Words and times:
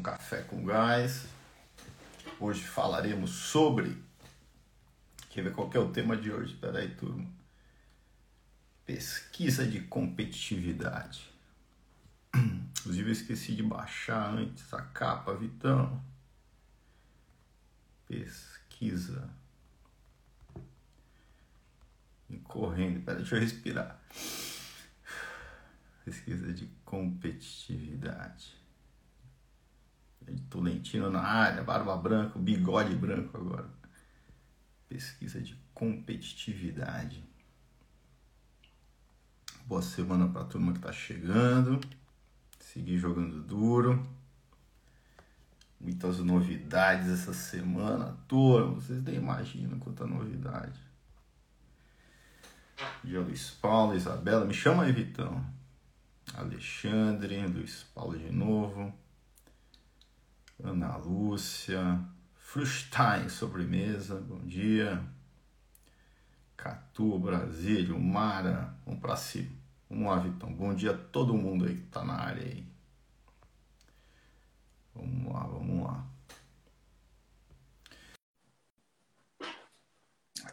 Café 0.00 0.42
com 0.42 0.64
Gás. 0.64 1.26
Hoje 2.38 2.62
falaremos 2.62 3.30
sobre. 3.30 4.02
Quer 5.28 5.44
ver 5.44 5.52
qual 5.52 5.70
é 5.72 5.78
o 5.78 5.92
tema 5.92 6.16
de 6.16 6.32
hoje? 6.32 6.54
Espera 6.54 6.78
aí, 6.78 6.94
turma. 6.94 7.26
Pesquisa 8.84 9.66
de 9.66 9.80
competitividade. 9.82 11.30
Inclusive, 12.34 13.08
eu 13.08 13.12
esqueci 13.12 13.54
de 13.54 13.62
baixar 13.62 14.34
antes 14.34 14.72
a 14.72 14.82
capa, 14.82 15.34
Vitão. 15.34 16.02
Pesquisa. 18.08 19.30
E 22.28 22.38
correndo. 22.38 23.04
Pera, 23.04 23.18
deixa 23.18 23.36
eu 23.36 23.40
respirar. 23.40 24.00
Pesquisa 26.04 26.52
de 26.52 26.66
competitividade. 26.84 28.59
Tolentino 30.48 31.10
na 31.10 31.20
área, 31.20 31.62
barba 31.62 31.96
branca, 31.96 32.38
bigode 32.38 32.94
branco 32.94 33.36
agora. 33.36 33.68
Pesquisa 34.88 35.40
de 35.40 35.56
competitividade. 35.74 37.24
Boa 39.64 39.82
semana 39.82 40.28
para 40.28 40.44
turma 40.44 40.72
que 40.72 40.78
está 40.78 40.92
chegando. 40.92 41.80
Seguir 42.58 42.98
jogando 42.98 43.40
duro. 43.42 44.04
Muitas 45.80 46.18
novidades 46.18 47.08
essa 47.08 47.32
semana. 47.32 48.16
Turma, 48.26 48.74
vocês 48.74 49.02
nem 49.02 49.14
imaginam 49.14 49.78
quanta 49.78 50.06
novidade. 50.06 50.78
Dia 53.04 53.20
Luiz 53.20 53.50
Paulo, 53.50 53.94
Isabela, 53.94 54.44
me 54.44 54.54
chama 54.54 54.84
aí, 54.84 54.92
Vitão. 54.92 55.44
Alexandre, 56.34 57.46
Luiz 57.46 57.84
Paulo 57.94 58.18
de 58.18 58.30
novo. 58.30 58.92
Ana 60.62 60.96
Lúcia, 60.96 62.04
Frustein 62.34 63.28
Sobremesa, 63.28 64.20
bom 64.20 64.40
dia. 64.40 65.02
Catu, 66.56 67.18
Brasília, 67.18 67.98
Mara, 67.98 68.76
vamos 68.84 69.00
pra 69.00 69.16
cima. 69.16 69.50
Vamos 69.88 70.06
lá, 70.06 70.18
Vitão. 70.18 70.52
Bom 70.52 70.74
dia 70.74 70.92
a 70.92 70.98
todo 70.98 71.34
mundo 71.34 71.64
aí 71.64 71.76
que 71.76 71.86
tá 71.86 72.04
na 72.04 72.14
área 72.14 72.44
aí. 72.44 72.66
Vamos 74.94 75.32
lá, 75.32 75.46
vamos 75.46 75.86
lá. 75.86 76.06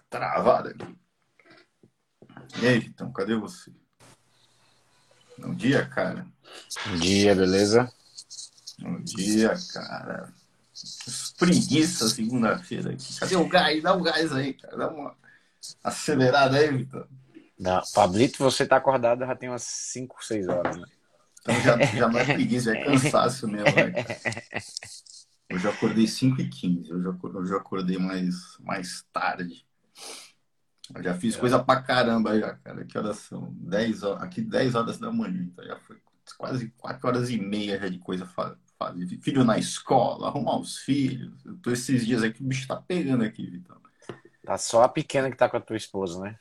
Travada 0.10 0.70
aqui. 0.70 0.98
E 2.62 2.68
aí, 2.68 2.80
Vitão, 2.80 3.12
cadê 3.12 3.36
você? 3.36 3.72
Bom 5.38 5.54
dia, 5.54 5.86
cara. 5.88 6.26
Bom 6.86 6.96
dia, 6.96 7.36
beleza? 7.36 7.92
Bom 8.80 9.02
dia, 9.02 9.54
cara. 9.74 10.34
Preguiça 11.38 12.08
segunda-feira 12.10 12.92
aqui. 12.92 13.20
Cadê 13.20 13.36
o 13.36 13.48
gás? 13.48 13.82
Dá 13.82 13.96
o 13.96 14.02
gás 14.02 14.32
aí, 14.32 14.54
cara. 14.54 14.78
Dá 14.78 14.90
uma 14.90 15.16
acelerada 15.84 16.58
aí, 16.58 16.72
Vitor. 16.72 17.08
Não, 17.58 17.82
Pablito, 17.94 18.38
você 18.38 18.66
tá 18.66 18.78
acordado 18.78 19.26
já 19.26 19.36
tem 19.36 19.50
umas 19.50 19.64
5, 19.64 20.24
6 20.24 20.48
horas, 20.48 20.78
né? 20.78 20.86
Então 21.42 21.60
já, 21.62 21.78
já 21.86 22.08
não 22.08 22.20
é 22.20 22.26
preguiça, 22.26 22.74
já 22.74 22.80
é 22.80 22.86
cansaço 22.86 23.48
mesmo, 23.48 23.66
né? 23.66 23.94
Eu 25.50 25.58
já 25.58 25.70
acordei 25.70 26.06
5 26.06 26.42
e 26.42 26.50
15 26.50 26.92
eu 26.92 27.02
já, 27.02 27.10
eu 27.10 27.46
já 27.46 27.58
acordei 27.58 27.98
mais, 27.98 28.36
mais 28.60 29.04
tarde. 29.12 29.66
Eu 30.94 31.02
já 31.02 31.16
fiz 31.16 31.36
é. 31.36 31.40
coisa 31.40 31.58
pra 31.58 31.82
caramba 31.82 32.40
já, 32.40 32.54
cara. 32.54 32.86
Que 32.86 32.98
horas 32.98 33.18
são? 33.20 33.54
10 33.54 34.04
horas, 34.04 34.24
aqui 34.24 34.42
10 34.42 34.76
horas 34.76 34.98
da 35.00 35.12
manhã, 35.12 35.42
então 35.42 35.66
já 35.66 35.80
foi 35.80 35.98
quase 36.38 36.70
4 36.78 37.08
horas 37.08 37.30
e 37.30 37.40
meia 37.40 37.80
já 37.80 37.88
de 37.88 37.98
coisa 37.98 38.26
fazer 38.78 39.08
filho 39.22 39.44
na 39.44 39.58
escola, 39.58 40.28
arrumar 40.28 40.60
os 40.60 40.78
filhos. 40.78 41.34
Eu 41.46 41.58
tô 41.58 41.72
esses 41.72 42.06
dias 42.06 42.24
aqui, 42.24 42.42
o 42.42 42.48
bicho 42.48 42.68
tá 42.68 42.76
pegando 42.76 43.24
aqui, 43.24 43.50
Vitão. 43.50 43.78
Tá 44.46 44.58
só 44.58 44.84
a 44.84 44.90
pequena 44.90 45.30
que 45.30 45.38
tá 45.38 45.50
com 45.50 45.58
a 45.58 45.62
tua 45.62 45.76
esposa, 45.76 46.22
né? 46.22 46.40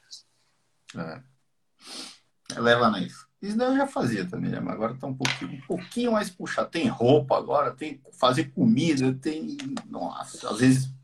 É. 0.96 2.60
Leva 2.60 2.90
na 2.90 3.00
isso. 3.00 3.26
Isso 3.42 3.56
daí 3.56 3.68
eu 3.68 3.76
já 3.76 3.86
fazia 3.86 4.24
também, 4.24 4.50
né? 4.50 4.60
mas 4.60 4.74
agora 4.74 4.94
tá 4.94 5.06
um 5.06 5.14
pouquinho, 5.14 5.52
um 5.52 5.60
pouquinho 5.66 6.12
mais 6.12 6.30
puxado. 6.30 6.70
Tem 6.70 6.88
roupa 6.88 7.36
agora, 7.36 7.72
tem 7.72 8.00
fazer 8.12 8.44
comida, 8.52 9.12
tem. 9.14 9.56
Nossa, 9.88 10.48
às 10.50 10.58
vezes. 10.58 10.95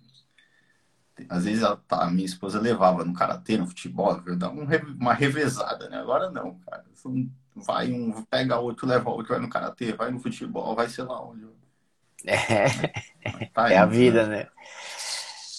Às 1.29 1.45
vezes 1.45 1.63
a, 1.63 1.79
a 1.91 2.11
minha 2.11 2.27
esposa 2.27 2.61
levava 2.61 3.05
no 3.05 3.13
karatê, 3.13 3.57
no 3.57 3.67
futebol, 3.67 4.21
dava 4.37 4.55
uma 4.55 5.15
revezada, 5.15 5.89
né? 5.89 5.99
Agora 5.99 6.31
não, 6.31 6.59
cara. 6.61 6.85
Vai 7.55 7.93
um, 7.93 8.23
pega 8.25 8.59
outro, 8.59 8.87
leva 8.87 9.11
outro, 9.11 9.35
vai 9.35 9.41
no 9.41 9.51
karatê, 9.51 9.93
vai 9.93 10.11
no 10.11 10.19
futebol, 10.19 10.75
vai 10.75 10.89
sei 10.89 11.05
lá 11.05 11.23
onde. 11.23 11.47
É, 12.25 13.47
tá 13.53 13.71
é 13.71 13.77
a 13.77 13.87
vida, 13.87 14.27
né? 14.27 14.45
né? 14.45 14.49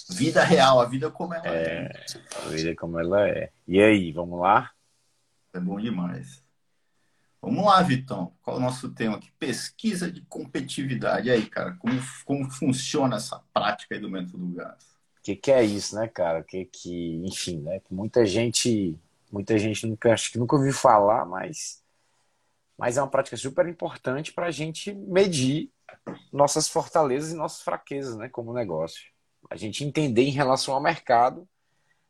Vida 0.10 0.44
real, 0.44 0.80
a 0.80 0.86
vida 0.86 1.10
como 1.10 1.34
ela 1.34 1.48
é, 1.48 1.86
é. 1.86 2.06
A 2.46 2.50
vida 2.50 2.76
como 2.76 3.00
ela 3.00 3.28
é. 3.28 3.52
E 3.68 3.82
aí, 3.82 4.12
vamos 4.12 4.40
lá? 4.40 4.72
É 5.54 5.60
bom 5.60 5.80
demais. 5.80 6.44
Vamos 7.42 7.66
lá, 7.66 7.82
Vitão. 7.82 8.34
Qual 8.42 8.56
é 8.56 8.60
o 8.60 8.62
nosso 8.62 8.90
tema 8.90 9.18
aqui? 9.18 9.30
Pesquisa 9.38 10.10
de 10.10 10.22
competitividade. 10.22 11.28
E 11.28 11.32
aí, 11.32 11.46
cara, 11.46 11.74
como, 11.74 12.00
como 12.24 12.50
funciona 12.50 13.18
essa 13.18 13.44
prática 13.54 13.96
aí 13.96 14.02
do 14.02 14.10
método 14.10 14.48
gás? 14.54 14.93
Que, 15.24 15.36
que 15.36 15.52
é 15.52 15.64
isso, 15.64 15.96
né, 15.96 16.08
cara? 16.08 16.44
Que 16.44 16.66
que, 16.66 17.16
enfim, 17.26 17.62
né? 17.62 17.80
Que 17.80 17.94
muita 17.94 18.26
gente, 18.26 18.98
muita 19.32 19.58
gente 19.58 19.88
nunca, 19.88 20.14
acho 20.14 20.32
que 20.32 20.38
nunca 20.38 20.56
ouviu 20.56 20.74
falar, 20.74 21.26
mas 21.26 21.82
mas 22.78 22.98
é 22.98 23.02
uma 23.02 23.10
prática 23.10 23.38
super 23.38 23.68
importante 23.68 24.34
para 24.34 24.48
a 24.48 24.52
gente 24.52 24.94
medir 24.94 25.72
nossas 26.32 26.68
fortalezas 26.68 27.32
e 27.32 27.36
nossas 27.36 27.62
fraquezas, 27.62 28.18
né, 28.18 28.28
como 28.28 28.52
negócio. 28.54 29.12
A 29.50 29.56
gente 29.56 29.84
entender 29.84 30.24
em 30.24 30.32
relação 30.32 30.74
ao 30.74 30.82
mercado 30.82 31.48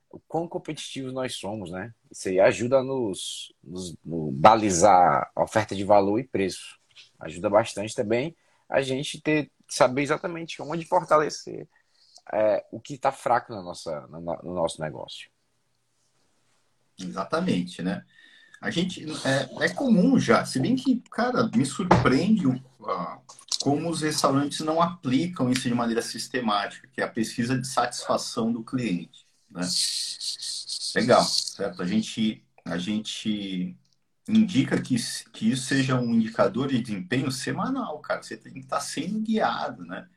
o 0.10 0.20
quão 0.28 0.48
competitivos 0.48 1.12
nós 1.12 1.36
somos, 1.36 1.72
né? 1.72 1.94
Isso 2.12 2.30
aí 2.30 2.40
ajuda 2.40 2.80
a 2.80 2.84
nos, 2.84 3.54
nos 3.64 3.96
no 4.06 4.32
balizar 4.32 5.32
a 5.36 5.44
oferta 5.44 5.76
de 5.76 5.84
valor 5.84 6.20
e 6.20 6.24
preço. 6.24 6.80
Ajuda 7.20 7.50
bastante 7.50 7.96
também 7.96 8.36
a 8.70 8.82
gente 8.82 9.20
ter 9.22 9.52
saber 9.68 10.04
exatamente 10.04 10.62
onde 10.62 10.86
fortalecer 10.86 11.68
é, 12.32 12.66
o 12.72 12.80
que 12.80 12.94
está 12.94 13.12
fraco 13.12 13.54
na 13.54 13.62
nossa, 13.62 14.02
no, 14.08 14.22
no 14.22 14.54
nosso 14.54 14.80
negócio. 14.82 15.30
Exatamente, 17.00 17.82
né? 17.82 18.06
A 18.62 18.70
gente 18.70 19.06
é, 19.28 19.66
é 19.66 19.70
comum 19.70 20.18
já, 20.18 20.46
se 20.46 20.60
bem 20.60 20.76
que, 20.76 21.02
cara, 21.12 21.50
me 21.54 21.66
surpreende 21.66 22.46
como 23.62 23.90
os 23.90 24.02
restaurantes 24.02 24.62
não 24.62 24.82
aplicam 24.82 25.50
isso 25.50 25.68
de 25.68 25.74
maneira 25.74 26.02
sistemática, 26.02 26.88
que 26.94 27.02
é 27.02 27.04
a 27.04 27.10
pesquisa 27.10 27.60
de 27.60 27.68
satisfação 27.68 28.52
do 28.52 28.64
cliente. 28.64 29.26
Né? 29.50 29.68
Legal, 30.96 31.24
certo? 31.24 31.82
A 31.82 31.86
gente, 31.86 32.44
a 32.64 32.78
gente 32.78 33.76
indica 34.28 34.82
que, 34.82 34.96
que 35.34 35.52
isso 35.52 35.66
seja 35.66 36.00
um 36.00 36.14
indicador 36.14 36.70
de 36.70 36.82
desempenho 36.82 37.32
semanal, 37.32 38.00
cara. 38.00 38.24
Você 38.24 38.38
tem 38.38 38.54
que 38.54 38.60
estar 38.60 38.80
sendo 38.80 39.20
guiado, 39.20 39.84
né? 39.86 40.08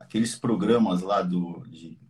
Aqueles 0.00 0.34
programas 0.34 1.02
lá 1.02 1.22
do, 1.22 1.62
de, 1.68 2.00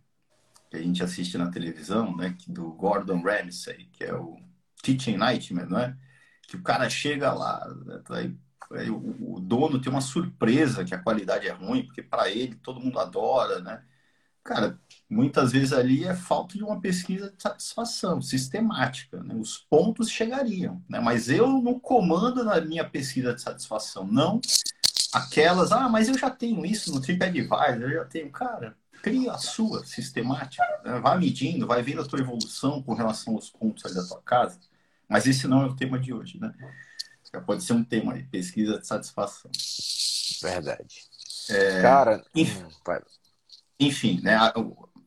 que 0.71 0.77
a 0.77 0.81
gente 0.81 1.03
assiste 1.03 1.37
na 1.37 1.51
televisão, 1.51 2.15
né? 2.15 2.35
Do 2.47 2.71
Gordon 2.71 3.21
Ramsay, 3.21 3.89
que 3.91 4.05
é 4.05 4.13
o 4.15 4.37
Kitchen 4.81 5.17
Nightmare, 5.17 5.69
não 5.69 5.77
é? 5.77 5.97
Que 6.47 6.55
o 6.55 6.63
cara 6.63 6.89
chega 6.89 7.33
lá, 7.33 7.69
aí, 8.09 8.35
aí 8.71 8.89
o, 8.89 9.35
o, 9.35 9.39
dono 9.39 9.81
tem 9.81 9.91
uma 9.91 10.01
surpresa 10.01 10.85
que 10.85 10.95
a 10.95 11.01
qualidade 11.01 11.47
é 11.47 11.51
ruim, 11.51 11.85
porque 11.85 12.01
para 12.01 12.29
ele 12.29 12.55
todo 12.55 12.79
mundo 12.79 12.99
adora, 12.99 13.59
né? 13.59 13.83
Cara, 14.43 14.79
muitas 15.09 15.51
vezes 15.51 15.71
ali 15.71 16.03
é 16.03 16.15
falta 16.15 16.57
de 16.57 16.63
uma 16.63 16.81
pesquisa 16.81 17.31
de 17.31 17.41
satisfação 17.41 18.21
sistemática, 18.21 19.21
né? 19.21 19.35
Os 19.35 19.57
pontos 19.57 20.09
chegariam, 20.09 20.81
né? 20.89 20.99
Mas 21.01 21.29
eu 21.29 21.47
não 21.61 21.79
comando 21.79 22.43
na 22.43 22.59
minha 22.61 22.87
pesquisa 22.89 23.33
de 23.33 23.41
satisfação, 23.41 24.07
não 24.07 24.39
aquelas, 25.11 25.71
ah, 25.71 25.89
mas 25.89 26.07
eu 26.07 26.17
já 26.17 26.29
tenho 26.29 26.65
isso 26.65 26.93
no 26.93 27.01
TripAdvisor, 27.01 27.81
eu 27.81 27.93
já 27.93 28.05
tenho, 28.05 28.31
cara, 28.31 28.75
cria 29.01 29.33
a 29.33 29.37
sua 29.37 29.85
sistemática, 29.85 30.63
né? 30.83 30.99
vai 30.99 31.17
medindo, 31.17 31.67
vai 31.67 31.81
vendo 31.81 32.01
a 32.01 32.07
tua 32.07 32.19
evolução 32.19 32.81
com 32.83 32.93
relação 32.93 33.35
aos 33.35 33.49
pontos 33.49 33.85
ali 33.85 33.95
da 33.95 34.05
tua 34.05 34.21
casa. 34.21 34.59
Mas 35.09 35.27
esse 35.27 35.47
não 35.47 35.63
é 35.63 35.65
o 35.65 35.75
tema 35.75 35.99
de 35.99 36.13
hoje, 36.13 36.39
né? 36.39 36.53
Já 37.33 37.41
pode 37.41 37.63
ser 37.63 37.73
um 37.73 37.83
tema 37.83 38.13
aí, 38.13 38.23
pesquisa 38.23 38.79
de 38.79 38.87
satisfação. 38.87 39.51
Verdade. 40.41 41.03
É, 41.49 41.81
Cara, 41.81 42.23
enfim, 42.33 42.63
hum, 42.63 42.69
enfim, 43.79 44.21
né? 44.21 44.37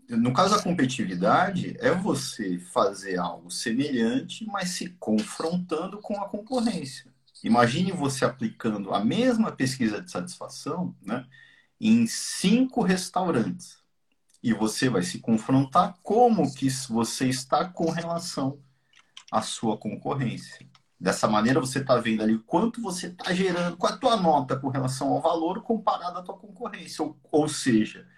No 0.08 0.32
caso 0.32 0.54
da 0.54 0.62
competitividade, 0.62 1.76
é 1.80 1.90
você 1.90 2.58
fazer 2.58 3.18
algo 3.18 3.50
semelhante, 3.50 4.44
mas 4.46 4.70
se 4.70 4.90
confrontando 4.90 6.00
com 6.00 6.20
a 6.20 6.28
concorrência. 6.28 7.13
Imagine 7.44 7.92
você 7.92 8.24
aplicando 8.24 8.94
a 8.94 9.04
mesma 9.04 9.52
pesquisa 9.52 10.00
de 10.00 10.10
satisfação 10.10 10.96
né, 11.02 11.26
em 11.78 12.06
cinco 12.06 12.82
restaurantes. 12.82 13.78
E 14.42 14.54
você 14.54 14.88
vai 14.88 15.02
se 15.02 15.18
confrontar 15.18 15.94
como 16.02 16.52
que 16.54 16.70
você 16.88 17.28
está 17.28 17.68
com 17.68 17.90
relação 17.90 18.58
a 19.30 19.42
sua 19.42 19.76
concorrência. 19.76 20.66
Dessa 20.98 21.28
maneira, 21.28 21.60
você 21.60 21.80
está 21.80 21.98
vendo 21.98 22.22
ali 22.22 22.38
quanto 22.38 22.80
você 22.80 23.08
está 23.08 23.34
gerando, 23.34 23.76
qual 23.76 23.92
a 23.92 23.96
tua 23.98 24.16
nota 24.16 24.56
com 24.56 24.68
relação 24.68 25.08
ao 25.08 25.20
valor 25.20 25.62
comparado 25.62 26.18
à 26.18 26.22
tua 26.22 26.38
concorrência. 26.38 27.04
Ou, 27.04 27.18
ou 27.30 27.46
seja, 27.46 28.08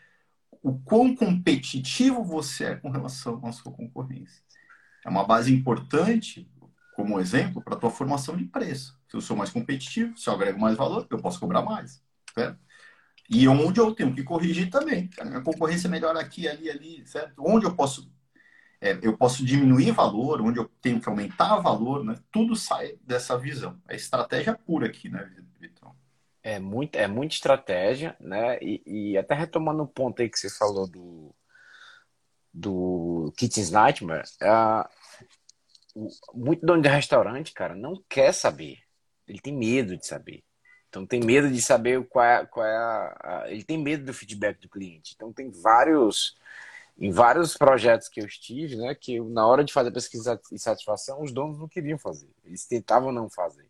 o 0.63 0.79
quão 0.79 1.17
competitivo 1.17 2.23
você 2.23 2.65
é 2.67 2.77
com 2.77 2.91
relação 2.91 3.45
à 3.45 3.51
sua 3.51 3.73
concorrência. 3.73 4.41
É 5.05 5.09
uma 5.09 5.25
base 5.25 5.53
importante, 5.53 6.49
como 6.95 7.19
exemplo, 7.19 7.61
para 7.61 7.75
a 7.75 7.79
tua 7.79 7.91
formação 7.91 8.37
de 8.37 8.45
preço. 8.45 8.96
Se 9.09 9.17
eu 9.17 9.21
sou 9.21 9.37
mais 9.37 9.51
competitivo, 9.51 10.17
se 10.17 10.29
eu 10.29 10.35
agrego 10.35 10.59
mais 10.59 10.77
valor, 10.77 11.07
eu 11.11 11.19
posso 11.19 11.41
cobrar 11.41 11.63
mais. 11.63 12.03
Certo? 12.35 12.59
E 13.29 13.49
onde 13.49 13.81
eu 13.81 13.93
tenho 13.95 14.15
que 14.15 14.23
corrigir 14.23 14.71
também. 14.71 15.11
A 15.19 15.25
minha 15.25 15.41
concorrência 15.41 15.89
é 15.89 15.91
melhor 15.91 16.17
aqui, 16.17 16.49
ali, 16.49 16.71
ali, 16.71 17.07
certo? 17.07 17.35
Onde 17.39 17.67
eu 17.67 17.75
posso 17.75 18.11
é, 18.81 18.99
eu 19.03 19.17
posso 19.17 19.45
diminuir 19.45 19.91
valor, 19.91 20.41
onde 20.43 20.59
eu 20.59 20.71
tenho 20.81 21.01
que 21.01 21.09
aumentar 21.09 21.57
valor, 21.61 22.05
né? 22.05 22.15
Tudo 22.31 22.55
sai 22.55 22.99
dessa 23.03 23.37
visão. 23.39 23.81
É 23.89 23.97
estratégia 23.97 24.55
pura 24.55 24.87
aqui, 24.87 25.09
né, 25.09 25.31
Vitor? 25.59 25.95
É 26.43 26.59
muito, 26.59 26.95
é 26.95 27.09
muita 27.09 27.35
estratégia, 27.35 28.15
né? 28.21 28.59
E, 28.61 28.83
e, 28.87 29.19
até 29.19 29.35
retomando 29.35 29.83
o 29.83 29.89
ponto 29.89 30.21
aí 30.21 30.29
que 30.29 30.39
você 30.39 30.51
falou 30.51 30.87
do, 30.87 31.35
do 32.53 33.33
Kitchen's 33.37 33.71
Nightmare, 33.71 34.29
é, 34.41 34.89
muito 36.35 36.65
dono 36.65 36.83
de 36.83 36.89
restaurante, 36.89 37.53
cara, 37.53 37.75
não 37.75 38.05
quer 38.09 38.33
saber. 38.33 38.86
Ele 39.27 39.41
tem 39.41 39.55
medo 39.55 39.97
de 39.97 40.07
saber. 40.07 40.43
Então 40.89 41.07
tem 41.07 41.21
medo 41.21 41.51
de 41.51 41.61
saber 41.61 42.07
qual 42.07 42.25
é, 42.25 42.47
qual 42.47 42.65
é 42.65 42.77
a, 42.77 43.17
a, 43.23 43.51
ele 43.51 43.65
tem 43.65 43.77
medo 43.77 44.05
do 44.05 44.15
feedback 44.15 44.61
do 44.61 44.69
cliente. 44.69 45.13
Então 45.15 45.33
tem 45.33 45.51
vários 45.51 46.37
em 46.99 47.11
vários 47.11 47.57
projetos 47.57 48.09
que 48.09 48.21
eu 48.21 48.27
estive, 48.27 48.77
né, 48.77 48.95
que 48.95 49.17
eu, 49.17 49.29
na 49.29 49.47
hora 49.47 49.63
de 49.63 49.73
fazer 49.73 49.91
pesquisa 49.91 50.41
de 50.51 50.59
satisfação, 50.59 51.23
os 51.23 51.31
donos 51.31 51.59
não 51.59 51.69
queriam 51.69 51.99
fazer. 51.99 52.31
Eles 52.43 52.67
tentavam 52.67 53.13
não 53.13 53.29
fazer. 53.29 53.69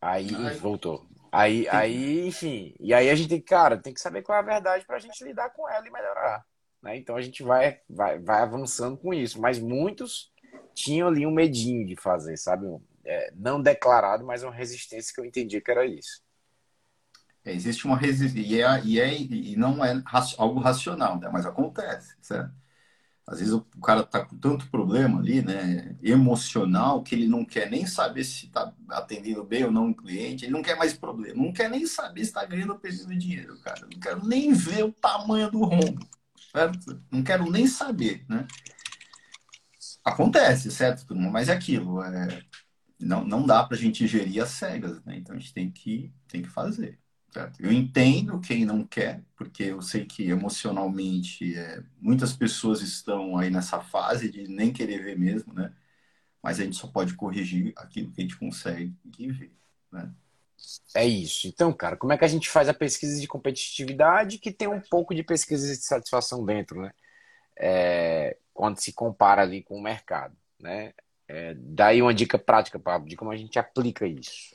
Aí 0.00 0.34
Ai. 0.34 0.56
voltou. 0.56 1.06
Aí, 1.30 1.68
aí, 1.68 2.26
enfim, 2.26 2.74
e 2.78 2.94
aí 2.94 3.10
a 3.10 3.14
gente 3.14 3.28
tem 3.28 3.40
que, 3.40 3.46
cara, 3.46 3.76
tem 3.76 3.92
que 3.92 4.00
saber 4.00 4.22
qual 4.22 4.36
é 4.36 4.40
a 4.40 4.44
verdade 4.44 4.86
para 4.86 4.96
a 4.96 5.00
gente 5.00 5.22
lidar 5.24 5.50
com 5.50 5.68
ela 5.68 5.86
e 5.86 5.90
melhorar. 5.90 6.46
Né? 6.80 6.96
Então 6.96 7.16
a 7.16 7.20
gente 7.20 7.42
vai, 7.42 7.80
vai, 7.88 8.18
vai 8.18 8.40
avançando 8.42 8.96
com 8.96 9.12
isso. 9.12 9.40
Mas 9.40 9.58
muitos 9.58 10.32
tinham 10.74 11.08
ali 11.08 11.26
um 11.26 11.32
medinho 11.32 11.86
de 11.86 11.96
fazer, 11.96 12.36
sabe? 12.36 12.66
É, 13.06 13.32
não 13.36 13.60
declarado, 13.60 14.24
mas 14.24 14.42
uma 14.42 14.52
resistência 14.52 15.12
que 15.14 15.20
eu 15.20 15.24
entendi 15.24 15.60
que 15.60 15.70
era 15.70 15.84
isso. 15.84 16.22
É, 17.44 17.52
existe 17.52 17.86
uma 17.86 17.96
resistência, 17.96 18.48
e, 18.48 18.60
é, 18.60 18.80
e, 18.84 19.00
é, 19.00 19.14
e 19.14 19.56
não 19.56 19.84
é 19.84 20.02
algo 20.38 20.60
racional, 20.60 21.18
né? 21.18 21.28
mas 21.30 21.44
acontece, 21.44 22.16
certo? 22.22 22.52
Às 23.26 23.38
vezes 23.38 23.54
o 23.54 23.62
cara 23.82 24.00
está 24.00 24.22
com 24.24 24.36
tanto 24.36 24.68
problema 24.70 25.18
ali, 25.18 25.40
né, 25.40 25.96
emocional, 26.02 27.02
que 27.02 27.14
ele 27.14 27.26
não 27.26 27.42
quer 27.42 27.70
nem 27.70 27.86
saber 27.86 28.22
se 28.22 28.46
está 28.46 28.70
atendendo 28.90 29.42
bem 29.42 29.64
ou 29.64 29.72
não 29.72 29.90
o 29.90 29.94
cliente, 29.94 30.44
ele 30.44 30.52
não 30.52 30.62
quer 30.62 30.76
mais 30.76 30.92
problema, 30.92 31.42
não 31.42 31.50
quer 31.50 31.70
nem 31.70 31.86
saber 31.86 32.20
se 32.20 32.26
está 32.30 32.44
ganhando 32.44 32.74
ou 32.74 32.78
perdendo 32.78 33.16
dinheiro, 33.16 33.58
cara. 33.60 33.80
Não 33.90 33.98
quero 33.98 34.26
nem 34.26 34.52
ver 34.52 34.84
o 34.84 34.92
tamanho 34.92 35.50
do 35.50 35.64
rombo, 35.64 36.06
certo? 36.52 37.02
Não 37.10 37.22
quero 37.22 37.50
nem 37.50 37.66
saber, 37.66 38.26
né? 38.28 38.46
Acontece, 40.04 40.70
certo? 40.70 41.14
Mas 41.16 41.48
é 41.48 41.54
aquilo, 41.54 42.02
é... 42.02 42.42
não, 43.04 43.24
não 43.24 43.46
dá 43.46 43.62
para 43.64 43.76
a 43.76 43.80
gente 43.80 44.06
gerir 44.06 44.42
as 44.42 44.50
cegas, 44.50 45.02
né? 45.04 45.16
Então 45.16 45.36
a 45.36 45.38
gente 45.38 45.52
tem 45.52 45.70
que, 45.70 46.12
tem 46.26 46.42
que 46.42 46.48
fazer. 46.48 46.98
Certo? 47.30 47.60
Eu 47.60 47.72
entendo 47.72 48.40
quem 48.40 48.64
não 48.64 48.86
quer, 48.86 49.20
porque 49.36 49.64
eu 49.64 49.82
sei 49.82 50.04
que 50.04 50.30
emocionalmente 50.30 51.56
é, 51.56 51.82
muitas 52.00 52.32
pessoas 52.32 52.80
estão 52.80 53.36
aí 53.36 53.50
nessa 53.50 53.80
fase 53.80 54.30
de 54.30 54.46
nem 54.46 54.72
querer 54.72 55.02
ver 55.02 55.18
mesmo, 55.18 55.52
né? 55.52 55.74
Mas 56.40 56.60
a 56.60 56.64
gente 56.64 56.76
só 56.76 56.86
pode 56.86 57.14
corrigir 57.14 57.72
aquilo 57.76 58.12
que 58.12 58.20
a 58.20 58.22
gente 58.22 58.38
consegue 58.38 58.94
ver, 59.04 59.52
né? 59.90 60.14
É 60.94 61.04
isso. 61.04 61.48
Então, 61.48 61.72
cara, 61.72 61.96
como 61.96 62.12
é 62.12 62.18
que 62.18 62.24
a 62.24 62.28
gente 62.28 62.48
faz 62.48 62.68
a 62.68 62.74
pesquisa 62.74 63.20
de 63.20 63.26
competitividade 63.26 64.38
que 64.38 64.52
tem 64.52 64.68
um 64.68 64.80
pouco 64.80 65.12
de 65.12 65.24
pesquisa 65.24 65.66
de 65.66 65.76
satisfação 65.82 66.44
dentro, 66.44 66.80
né? 66.80 66.92
É, 67.58 68.36
quando 68.52 68.78
se 68.78 68.92
compara 68.92 69.42
ali 69.42 69.62
com 69.62 69.76
o 69.76 69.82
mercado, 69.82 70.36
né? 70.60 70.92
É, 71.26 71.54
daí 71.58 72.02
uma 72.02 72.14
dica 72.14 72.38
prática, 72.38 72.78
Pablo, 72.78 73.08
de 73.08 73.16
como 73.16 73.30
a 73.30 73.36
gente 73.36 73.58
aplica 73.58 74.06
isso. 74.06 74.54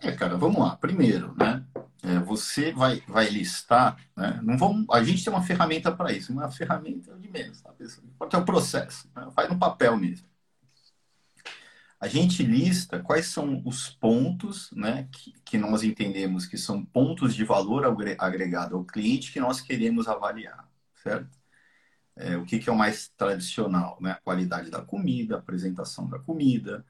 É, 0.00 0.12
cara, 0.12 0.36
vamos 0.36 0.60
lá. 0.60 0.76
Primeiro, 0.76 1.34
né? 1.36 1.64
É, 2.02 2.18
você 2.20 2.72
vai, 2.72 3.02
vai 3.08 3.28
listar, 3.28 3.96
né? 4.16 4.38
Não 4.42 4.56
vamos, 4.56 4.86
a 4.90 5.02
gente 5.02 5.24
tem 5.24 5.32
uma 5.32 5.42
ferramenta 5.42 5.90
para 5.90 6.12
isso, 6.12 6.32
uma 6.32 6.50
ferramenta 6.50 7.16
de 7.16 7.28
menos, 7.28 7.60
tá? 7.60 7.74
Pode 8.18 8.30
ter 8.30 8.36
um 8.36 8.44
processo, 8.44 9.10
né? 9.14 9.28
faz 9.34 9.48
no 9.48 9.58
papel 9.58 9.96
mesmo. 9.96 10.26
A 12.00 12.06
gente 12.06 12.44
lista 12.44 13.00
quais 13.00 13.26
são 13.26 13.60
os 13.64 13.90
pontos, 13.90 14.70
né, 14.70 15.08
que, 15.10 15.32
que 15.44 15.58
nós 15.58 15.82
entendemos 15.82 16.46
que 16.46 16.56
são 16.56 16.84
pontos 16.84 17.34
de 17.34 17.42
valor 17.42 17.84
agregado 17.84 18.76
ao 18.76 18.84
cliente 18.84 19.32
que 19.32 19.40
nós 19.40 19.60
queremos 19.60 20.06
avaliar, 20.06 20.70
certo? 21.02 21.37
É, 22.18 22.36
o 22.36 22.44
que, 22.44 22.58
que 22.58 22.68
é 22.68 22.72
o 22.72 22.76
mais 22.76 23.08
tradicional, 23.16 23.96
né? 24.00 24.10
A 24.12 24.20
qualidade 24.20 24.70
da 24.70 24.82
comida, 24.82 25.36
a 25.36 25.38
apresentação 25.38 26.08
da 26.08 26.18
comida, 26.18 26.84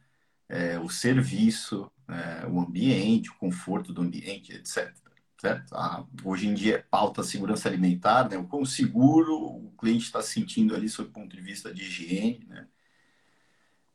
é, 0.49 0.79
o 0.79 0.89
serviço, 0.89 1.91
é, 2.09 2.47
o 2.47 2.61
ambiente, 2.61 3.31
o 3.31 3.35
conforto 3.35 3.93
do 3.93 4.01
ambiente, 4.01 4.53
etc. 4.53 4.95
Certo? 5.39 5.73
Ah, 5.75 6.05
hoje 6.25 6.49
em 6.49 6.55
dia 6.55 6.77
é 6.77 6.79
pauta 6.79 7.23
segurança 7.23 7.69
alimentar, 7.69 8.29
né? 8.29 8.37
o 8.37 8.49
quão 8.49 8.65
seguro 8.65 9.37
o 9.37 9.73
cliente 9.79 10.05
está 10.05 10.21
sentindo 10.21 10.75
ali 10.75 10.89
sob 10.89 11.11
o 11.11 11.13
ponto 11.13 11.37
de 11.37 11.43
vista 11.43 11.73
de 11.73 11.83
higiene. 11.85 12.45
Né? 12.49 12.67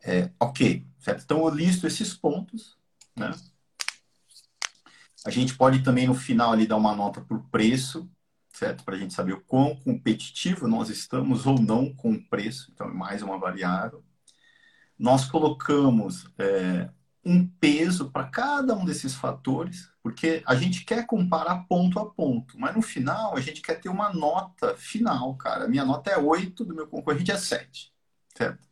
É, 0.04 0.32
ok, 0.40 0.86
certo? 1.00 1.24
Então 1.24 1.40
eu 1.46 1.54
listo 1.54 1.88
esses 1.88 2.14
pontos. 2.14 2.78
Né? 3.16 3.32
A 5.26 5.30
gente 5.30 5.56
pode 5.56 5.84
também 5.84 6.08
no 6.08 6.16
final 6.16 6.54
ali 6.54 6.68
dar 6.68 6.78
uma 6.78 6.96
nota 6.96 7.20
por 7.22 7.44
preço, 7.50 8.10
certo? 8.54 8.84
Para 8.84 8.96
a 8.96 8.98
gente 9.00 9.14
saber 9.14 9.34
o 9.34 9.42
quão 9.42 9.76
competitivo 9.76 10.68
nós 10.68 10.90
estamos 10.90 11.46
ou 11.46 11.60
não 11.60 11.94
com 11.94 12.12
o 12.14 12.24
preço. 12.30 12.72
Então 12.72 12.88
é 12.88 12.94
mais 12.94 13.22
uma 13.22 13.38
variável. 13.40 14.04
Nós 14.98 15.26
colocamos 15.26 16.28
é, 16.38 16.90
um 17.26 17.48
peso 17.48 18.12
para 18.12 18.28
cada 18.28 18.76
um 18.76 18.86
desses 18.86 19.16
fatores, 19.16 19.90
porque 20.02 20.44
a 20.46 20.56
gente 20.56 20.86
quer 20.86 21.06
comparar 21.06 21.66
ponto 21.68 22.00
a 22.00 22.06
ponto, 22.10 22.58
mas 22.60 22.76
no 22.76 22.82
final 22.82 23.36
a 23.36 23.42
gente 23.42 23.62
quer 23.62 23.80
ter 23.80 23.90
uma 23.90 24.14
nota 24.14 24.76
final, 24.78 25.36
cara. 25.36 25.66
A 25.66 25.68
minha 25.68 25.84
nota 25.84 26.12
é 26.12 26.18
8, 26.18 26.64
do 26.64 26.76
meu 26.76 26.88
concorrente 26.88 27.32
é 27.32 27.38
7, 27.38 27.92
certo? 28.38 28.68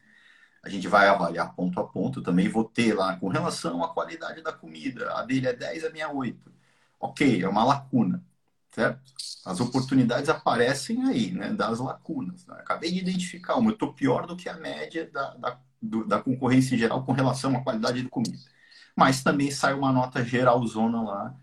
A 0.63 0.69
gente 0.69 0.87
vai 0.87 1.07
avaliar 1.07 1.55
ponto 1.55 1.79
a 1.79 1.87
ponto, 1.87 2.21
também 2.21 2.47
vou 2.47 2.63
ter 2.65 2.93
lá 2.93 3.17
com 3.17 3.27
relação 3.29 3.83
à 3.83 3.91
qualidade 3.91 4.43
da 4.43 4.53
comida. 4.53 5.11
A 5.15 5.23
dele 5.23 5.47
é 5.47 5.53
10, 5.53 5.85
a 5.85 5.89
minha 5.89 6.05
é 6.05 6.07
8. 6.07 6.51
Ok, 6.99 7.41
é 7.41 7.47
uma 7.49 7.63
lacuna, 7.63 8.23
certo? 8.71 9.01
As 9.45 9.59
oportunidades 9.59 10.29
aparecem 10.29 11.03
aí, 11.03 11.31
né, 11.31 11.51
das 11.53 11.79
lacunas. 11.79 12.45
Né? 12.45 12.55
Acabei 12.59 12.91
de 12.91 12.99
identificar 12.99 13.55
uma, 13.55 13.71
eu 13.71 13.73
estou 13.73 13.93
pior 13.93 14.27
do 14.27 14.35
que 14.35 14.47
a 14.49 14.55
média 14.55 15.09
da, 15.11 15.35
da 15.35 15.59
do, 15.81 16.05
da 16.05 16.21
concorrência 16.21 16.75
em 16.75 16.77
geral 16.77 17.03
com 17.03 17.11
relação 17.11 17.55
à 17.57 17.63
qualidade 17.63 18.01
de 18.01 18.09
comida. 18.09 18.37
Mas 18.95 19.23
também 19.23 19.49
sai 19.51 19.73
uma 19.73 19.91
nota 19.91 20.23
geralzona 20.23 21.01
lá, 21.01 21.35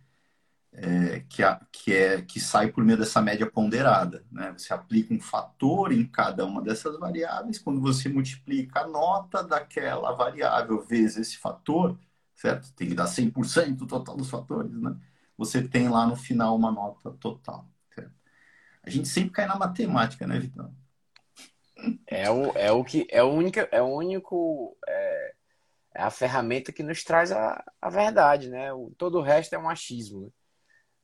é, 0.73 1.21
que, 1.29 1.43
a, 1.43 1.61
que, 1.73 1.93
é, 1.93 2.23
que 2.23 2.39
sai 2.39 2.71
por 2.71 2.85
meio 2.85 2.99
dessa 2.99 3.21
média 3.21 3.51
ponderada. 3.51 4.25
Né? 4.31 4.53
Você 4.57 4.73
aplica 4.73 5.13
um 5.13 5.21
fator 5.21 5.93
em 5.93 6.07
cada 6.07 6.45
uma 6.47 6.63
dessas 6.63 6.99
variáveis, 6.99 7.59
quando 7.59 7.81
você 7.81 8.09
multiplica 8.09 8.81
a 8.81 8.87
nota 8.89 9.43
daquela 9.43 10.13
variável 10.13 10.81
vezes 10.85 11.17
esse 11.17 11.39
fator, 11.39 11.99
certo? 12.35 12.73
Tem 12.75 12.89
que 12.89 12.95
dar 12.95 13.07
100% 13.07 13.77
do 13.77 13.87
total 13.87 14.17
dos 14.17 14.31
fatores, 14.31 14.73
né? 14.73 14.97
Você 15.39 15.67
tem 15.67 15.89
lá 15.89 16.05
no 16.05 16.17
final 16.17 16.57
uma 16.57 16.73
nota 16.73 17.13
total. 17.13 17.67
Certo? 17.95 18.13
A 18.83 18.91
gente 18.91 19.09
sempre 19.09 19.31
cai 19.31 19.47
na 19.47 19.57
matemática, 19.57 20.27
né, 20.27 20.39
Vitão? 20.39 20.75
É 22.09 22.29
o, 22.29 22.51
é 22.59 22.73
o 22.73 22.83
que 22.83 23.07
é 23.09 23.23
o 23.23 23.29
único 23.29 23.61
é 23.71 23.81
o 23.81 23.87
único 23.87 24.77
é, 24.85 25.35
é 25.95 26.03
a 26.03 26.11
ferramenta 26.11 26.73
que 26.73 26.83
nos 26.83 27.05
traz 27.05 27.31
a, 27.31 27.65
a 27.81 27.89
verdade, 27.89 28.51
né? 28.51 28.73
O, 28.73 28.93
todo 28.99 29.19
o 29.19 29.23
resto 29.23 29.55
é 29.55 29.59
um 29.59 29.71
achismo. 29.71 30.23
Né? 30.23 30.31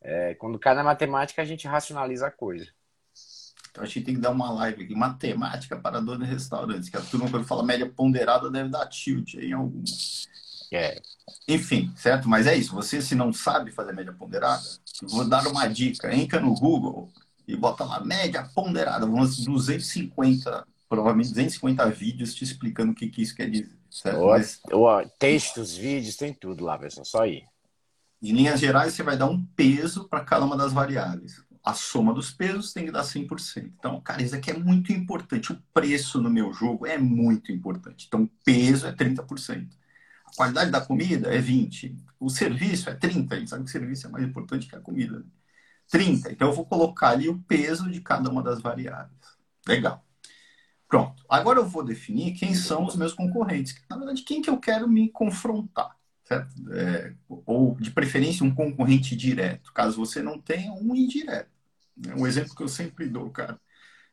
É, 0.03 0.35
quando 0.35 0.59
cai 0.59 0.75
na 0.75 0.83
matemática 0.83 1.41
a 1.41 1.45
gente 1.45 1.69
racionaliza 1.69 2.27
a 2.27 2.31
coisa. 2.31 2.67
Então 3.71 3.85
a 3.85 3.87
gente 3.87 4.05
tem 4.05 4.15
que 4.15 4.21
dar 4.21 4.31
uma 4.31 4.53
live 4.53 4.85
aqui, 4.85 4.95
matemática 4.95 5.77
para 5.77 6.01
donos 6.01 6.27
de 6.27 6.33
restaurantes, 6.33 6.89
que 6.89 6.97
a 6.97 7.01
turma 7.01 7.31
quando 7.31 7.47
fala 7.47 7.63
média 7.63 7.89
ponderada 7.89 8.51
deve 8.51 8.69
dar 8.69 8.87
tilt 8.87 9.37
aí 9.37 9.51
em 9.51 9.53
algum. 9.53 9.83
É. 10.77 11.01
Enfim, 11.49 11.93
certo? 11.97 12.29
Mas 12.29 12.47
é 12.47 12.57
isso. 12.57 12.75
Você 12.75 13.01
se 13.01 13.15
não 13.15 13.33
sabe 13.33 13.71
fazer 13.71 13.93
média 13.93 14.13
ponderada, 14.13 14.63
vou 15.03 15.25
dar 15.25 15.47
uma 15.47 15.67
dica. 15.67 16.15
Entra 16.15 16.41
no 16.41 16.55
Google, 16.55 17.11
e 17.47 17.57
bota 17.57 17.85
lá, 17.85 18.03
média 18.03 18.49
ponderada, 18.55 19.07
uns 19.07 19.45
250, 19.45 20.67
provavelmente 20.89 21.29
250 21.31 21.91
vídeos 21.91 22.35
te 22.35 22.45
explicando 22.45 22.93
o 22.93 22.95
que, 22.95 23.09
que 23.09 23.23
isso 23.23 23.35
quer 23.35 23.51
dizer. 23.51 23.77
Certo? 23.91 24.27
Mas, 24.27 24.61
textos, 25.19 25.77
vídeos, 25.77 26.17
tem 26.17 26.33
tudo 26.33 26.65
lá, 26.65 26.79
pessoal, 26.79 27.05
só 27.05 27.23
aí. 27.23 27.45
Em 28.23 28.33
linhas 28.33 28.59
gerais, 28.59 28.95
você 28.95 29.03
vai 29.03 29.17
dar 29.17 29.27
um 29.27 29.45
peso 29.55 30.09
para 30.09 30.25
cada 30.25 30.45
uma 30.45 30.57
das 30.57 30.73
variáveis. 30.73 31.43
a 31.63 31.75
soma 31.75 32.13
dos 32.13 32.31
pesos 32.31 32.73
tem 32.73 32.87
que 32.87 32.91
dar 32.91 33.05
100%. 33.05 33.73
Então, 33.79 34.01
cara, 34.01 34.23
isso 34.23 34.35
aqui 34.35 34.51
é 34.51 34.55
muito 34.55 34.93
importante. 34.93 35.53
O 35.53 35.63
preço 35.73 36.21
no 36.21 36.31
meu 36.31 36.53
jogo 36.53 36.87
é 36.87 36.99
muito 36.99 37.53
importante. 37.53 38.07
Então, 38.07 38.29
peso 38.45 38.87
é 38.87 38.93
30%. 38.93 39.69
Qualidade 40.37 40.71
da 40.71 40.81
comida 40.81 41.35
é 41.35 41.41
20%. 41.41 41.97
O 42.19 42.29
serviço 42.31 42.91
é 42.91 42.95
30%. 42.95 43.33
A 43.33 43.39
gente 43.39 43.51
sabe 43.51 43.65
que 43.65 43.69
o 43.69 43.73
serviço 43.73 44.07
é 44.07 44.11
mais 44.11 44.25
importante 44.25 44.67
que 44.67 44.77
a 44.77 44.81
comida. 44.81 45.25
30%. 45.93 46.33
Então, 46.33 46.49
eu 46.49 46.55
vou 46.55 46.67
colocar 46.67 47.11
ali 47.11 47.29
o 47.29 47.39
peso 47.41 47.91
de 47.91 48.01
cada 48.01 48.31
uma 48.31 48.43
das 48.43 48.61
variáveis. 48.61 49.19
Legal. 49.67 50.05
Pronto. 50.89 51.25
Agora 51.29 51.59
eu 51.59 51.67
vou 51.67 51.85
definir 51.85 52.35
quem 52.35 52.55
são 52.55 52.85
os 52.85 52.97
meus 52.97 53.13
concorrentes. 53.13 53.75
Na 53.89 53.97
verdade, 53.97 54.23
quem 54.23 54.43
que 54.43 54.51
eu 54.51 54.59
quero 54.59 54.89
me 54.89 55.11
confrontar 55.11 55.97
certo? 56.25 56.55
É, 56.73 57.15
ou 57.29 57.77
de 57.77 57.91
preferência 57.91 58.45
um 58.45 58.55
concorrente 58.55 59.15
direto, 59.15 59.73
caso 59.73 59.97
você 59.97 60.23
não 60.23 60.41
tenha 60.41 60.73
um 60.73 60.95
indireto. 60.95 61.51
Né? 61.97 62.15
Um 62.17 62.27
exemplo 62.27 62.55
que 62.55 62.63
eu 62.63 62.69
sempre 62.69 63.07
dou, 63.07 63.31
cara. 63.31 63.61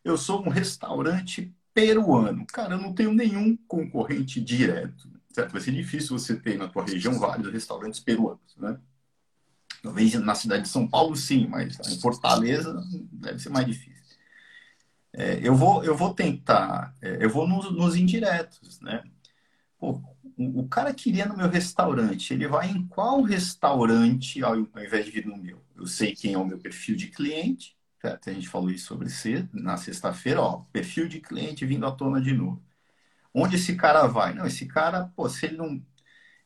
Eu 0.04 0.18
sou 0.18 0.46
um 0.46 0.50
restaurante 0.50 1.54
peruano, 1.74 2.46
cara, 2.46 2.75
eu 2.75 2.82
não 2.82 2.94
tenho 2.94 3.13
nenhum 3.13 3.56
concorrente 3.68 4.42
direto, 4.42 5.10
certo? 5.33 5.51
Vai 5.51 5.61
ser 5.61 5.71
difícil 5.71 6.17
você 6.17 6.35
ter 6.35 6.57
na 6.57 6.67
tua 6.67 6.85
região 6.85 7.17
vários 7.19 7.51
restaurantes 7.51 8.00
peruanos, 8.00 8.55
né? 8.57 8.79
Talvez 9.81 10.13
na 10.13 10.35
cidade 10.35 10.63
de 10.63 10.69
São 10.69 10.88
Paulo, 10.88 11.15
sim, 11.15 11.47
mas 11.47 11.79
em 11.89 12.00
Fortaleza 12.00 12.73
deve 13.11 13.39
ser 13.39 13.50
mais 13.50 13.65
difícil. 13.65 14.01
É, 15.13 15.39
eu, 15.43 15.55
vou, 15.55 15.83
eu 15.83 15.95
vou 15.95 16.13
tentar, 16.13 16.95
é, 17.01 17.23
eu 17.23 17.29
vou 17.29 17.47
nos, 17.47 17.71
nos 17.71 17.95
indiretos, 17.95 18.79
né? 18.79 19.03
Pô, 19.77 20.01
o 20.38 20.67
cara 20.67 20.93
queria 20.93 21.25
no 21.25 21.35
meu 21.35 21.50
restaurante, 21.50 22.33
ele 22.33 22.47
vai 22.47 22.69
em 22.69 22.85
qual 22.88 23.21
restaurante 23.21 24.43
ao 24.43 24.55
invés 24.55 25.05
de 25.05 25.11
vir 25.11 25.25
no 25.25 25.38
meu? 25.38 25.61
Eu 25.75 25.88
sei 25.88 26.15
quem 26.15 26.33
é 26.33 26.38
o 26.38 26.45
meu 26.45 26.59
perfil 26.59 26.95
de 26.95 27.07
cliente, 27.07 27.75
certo? 28.00 28.29
a 28.29 28.33
gente 28.33 28.47
falou 28.47 28.69
isso 28.69 28.85
sobre 28.85 29.09
ser 29.09 29.50
na 29.51 29.77
sexta-feira, 29.77 30.41
ó, 30.41 30.59
perfil 30.71 31.07
de 31.07 31.19
cliente 31.19 31.65
vindo 31.65 31.85
à 31.85 31.91
tona 31.91 32.21
de 32.21 32.33
novo. 32.33 32.63
Onde 33.33 33.55
esse 33.55 33.75
cara 33.75 34.07
vai? 34.07 34.33
Não, 34.33 34.45
esse 34.45 34.65
cara, 34.65 35.11
pô, 35.15 35.29
se 35.29 35.45
ele 35.45 35.57
não. 35.57 35.81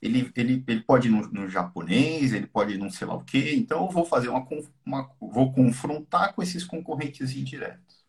Ele, 0.01 0.31
ele, 0.35 0.63
ele 0.67 0.81
pode 0.81 1.07
ir 1.07 1.11
no, 1.11 1.27
no 1.29 1.49
japonês, 1.49 2.33
ele 2.33 2.45
pode 2.45 2.73
ir 2.73 2.77
não 2.77 2.91
sei 2.91 3.07
lá 3.07 3.15
o 3.15 3.23
quê, 3.23 3.55
então 3.55 3.85
eu 3.85 3.89
vou 3.91 4.05
fazer 4.05 4.29
uma, 4.29 4.45
uma. 4.85 5.09
Vou 5.19 5.51
confrontar 5.51 6.33
com 6.33 6.43
esses 6.43 6.63
concorrentes 6.63 7.35
indiretos. 7.35 8.05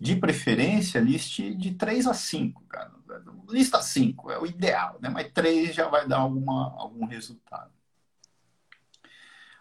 De 0.00 0.16
preferência, 0.16 1.00
liste 1.00 1.54
de 1.54 1.74
3 1.74 2.06
a 2.06 2.14
5, 2.14 2.62
cara 2.64 2.92
lista 3.48 3.80
5 3.80 4.30
é 4.30 4.38
o 4.38 4.46
ideal, 4.46 4.98
né? 5.00 5.08
mas 5.08 5.30
3 5.32 5.74
já 5.74 5.88
vai 5.88 6.06
dar 6.06 6.18
alguma, 6.18 6.74
algum 6.76 7.04
resultado. 7.06 7.72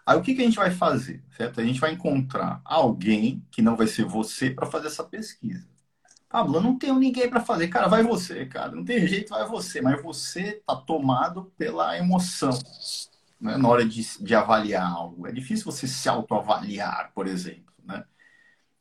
Aí 0.06 0.18
o 0.18 0.22
que, 0.22 0.36
que 0.36 0.42
a 0.42 0.46
gente 0.46 0.58
vai 0.58 0.72
fazer? 0.72 1.24
Certo? 1.38 1.62
A 1.62 1.64
gente 1.64 1.80
vai 1.80 1.94
encontrar 1.94 2.62
alguém 2.66 3.46
que 3.50 3.62
não 3.62 3.76
vai 3.76 3.88
ser 3.88 4.04
você 4.04 4.50
para 4.50 4.66
fazer 4.66 4.88
essa 4.88 5.04
pesquisa. 5.04 5.68
Pablo, 6.34 6.56
eu 6.56 6.62
não 6.62 6.80
tenho 6.80 6.98
ninguém 6.98 7.30
para 7.30 7.42
fazer. 7.42 7.68
Cara, 7.68 7.88
vai 7.88 8.02
você, 8.02 8.48
cara. 8.48 8.72
Não 8.72 8.84
tem 8.84 9.06
jeito, 9.06 9.30
vai 9.30 9.48
você. 9.48 9.80
Mas 9.80 10.02
você 10.02 10.64
tá 10.66 10.76
tomado 10.76 11.54
pela 11.56 11.96
emoção 11.96 12.58
né? 13.40 13.56
na 13.56 13.70
hora 13.70 13.86
de, 13.86 14.02
de 14.20 14.34
avaliar 14.34 14.92
algo. 14.92 15.28
É 15.28 15.32
difícil 15.32 15.64
você 15.64 15.88
se 15.88 16.10
autoavaliar, 16.10 17.12
por 17.14 17.28
exemplo. 17.28 17.72
Né? 17.86 18.04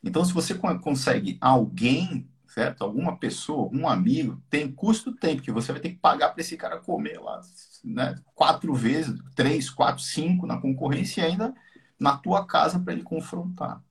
Então, 0.02 0.24
se 0.24 0.32
você 0.32 0.54
consegue 0.54 1.36
alguém 1.42 2.26
certo? 2.46 2.84
Alguma 2.84 3.18
pessoa, 3.18 3.64
algum 3.64 3.86
amigo, 3.86 4.42
tem 4.48 4.70
custo 4.70 5.14
tempo 5.14 5.42
que 5.42 5.50
você 5.50 5.72
vai 5.72 5.80
ter 5.80 5.90
que 5.90 5.98
pagar 5.98 6.30
para 6.30 6.40
esse 6.42 6.54
cara 6.54 6.78
comer 6.78 7.18
lá, 7.18 7.40
né? 7.82 8.14
Quatro 8.34 8.74
vezes, 8.74 9.18
três, 9.34 9.70
quatro, 9.70 10.02
cinco 10.02 10.46
na 10.46 10.60
concorrência 10.60 11.22
e 11.22 11.24
ainda 11.24 11.54
na 11.98 12.14
tua 12.14 12.46
casa 12.46 12.78
para 12.78 12.92
ele 12.92 13.02
confrontar. 13.02 13.82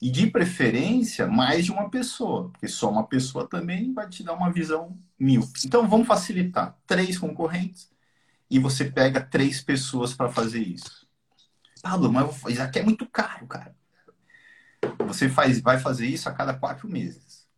E 0.00 0.10
de 0.10 0.28
preferência, 0.28 1.26
mais 1.26 1.64
de 1.64 1.72
uma 1.72 1.90
pessoa, 1.90 2.50
porque 2.50 2.68
só 2.68 2.90
uma 2.90 3.06
pessoa 3.06 3.48
também 3.48 3.92
vai 3.92 4.08
te 4.08 4.22
dar 4.22 4.34
uma 4.34 4.52
visão 4.52 4.96
mil. 5.18 5.42
Então 5.64 5.88
vamos 5.88 6.06
facilitar. 6.06 6.76
Três 6.86 7.18
concorrentes 7.18 7.90
e 8.50 8.58
você 8.58 8.84
pega 8.84 9.20
três 9.20 9.60
pessoas 9.60 10.14
para 10.14 10.30
fazer 10.30 10.62
isso. 10.62 11.06
Pablo, 11.82 12.12
mas 12.12 12.42
isso 12.48 12.62
aqui 12.62 12.78
é 12.78 12.82
muito 12.82 13.06
caro, 13.06 13.46
cara. 13.46 13.74
Você 15.06 15.28
faz, 15.28 15.60
vai 15.60 15.78
fazer 15.78 16.06
isso 16.06 16.28
a 16.28 16.32
cada 16.32 16.54
quatro 16.54 16.88
meses 16.88 17.48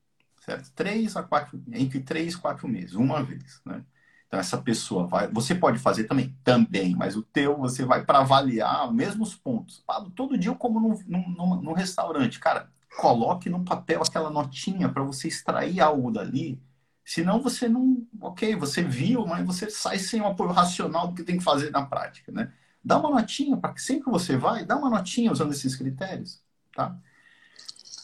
certo? 0.51 0.71
Três 0.73 1.17
a 1.17 1.23
quatro, 1.23 1.63
entre 1.73 2.01
três 2.01 2.35
e 2.35 2.39
quatro 2.39 2.67
meses, 2.67 2.95
uma 2.95 3.23
vez, 3.23 3.61
né? 3.65 3.85
Então 4.31 4.39
essa 4.39 4.57
pessoa 4.57 5.09
vai, 5.09 5.27
você 5.27 5.57
pode 5.57 5.81
fazer 5.81 6.05
também, 6.05 6.33
também, 6.45 6.95
mas 6.95 7.17
o 7.17 7.23
teu 7.23 7.59
você 7.59 7.85
vai 7.85 8.05
para 8.05 8.21
avaliar 8.21 8.87
os 8.87 8.95
mesmos 8.95 9.35
pontos. 9.35 9.83
todo 10.15 10.39
dia 10.39 10.53
eu 10.53 10.55
como 10.55 10.79
num, 10.79 10.95
num, 11.09 11.61
num 11.61 11.73
restaurante, 11.73 12.39
cara, 12.39 12.71
coloque 12.97 13.51
no 13.51 13.65
papel 13.65 14.01
aquela 14.01 14.31
notinha 14.31 14.89
para 14.89 15.03
você 15.03 15.27
extrair 15.27 15.81
algo 15.81 16.13
dali. 16.13 16.63
Senão 17.05 17.43
você 17.43 17.69
não, 17.69 18.07
ok, 18.21 18.55
você 18.55 18.85
viu, 18.85 19.27
mas 19.27 19.45
você 19.45 19.69
sai 19.69 19.99
sem 19.99 20.21
o 20.21 20.27
apoio 20.27 20.53
racional 20.53 21.09
do 21.09 21.15
que 21.17 21.25
tem 21.25 21.39
que 21.39 21.43
fazer 21.43 21.71
na 21.71 21.85
prática, 21.85 22.31
né? 22.31 22.53
Dá 22.85 22.99
uma 22.99 23.11
notinha 23.11 23.57
para 23.57 23.75
que 23.75 23.83
sempre 23.83 24.05
que 24.05 24.11
você 24.11 24.37
vai, 24.37 24.65
dá 24.65 24.77
uma 24.77 24.89
notinha 24.91 25.33
usando 25.33 25.51
esses 25.53 25.75
critérios, 25.75 26.41
tá? 26.73 26.97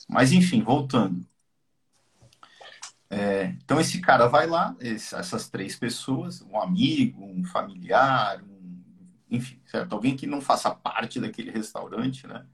Mas 0.08 0.32
enfim, 0.32 0.60
voltando. 0.62 1.24
É, 3.08 3.54
então 3.64 3.80
esse 3.80 4.00
cara 4.00 4.26
vai 4.26 4.46
lá, 4.46 4.76
essas 4.80 5.48
três 5.48 5.76
pessoas, 5.76 6.42
um 6.42 6.60
amigo, 6.60 7.24
um 7.24 7.44
familiar, 7.44 8.42
um, 8.42 8.82
enfim, 9.30 9.60
certo? 9.66 9.92
Alguém 9.92 10.16
que 10.16 10.26
não 10.26 10.40
faça 10.40 10.70
parte 10.70 11.20
daquele 11.20 11.50
restaurante, 11.50 12.26
né? 12.26 12.44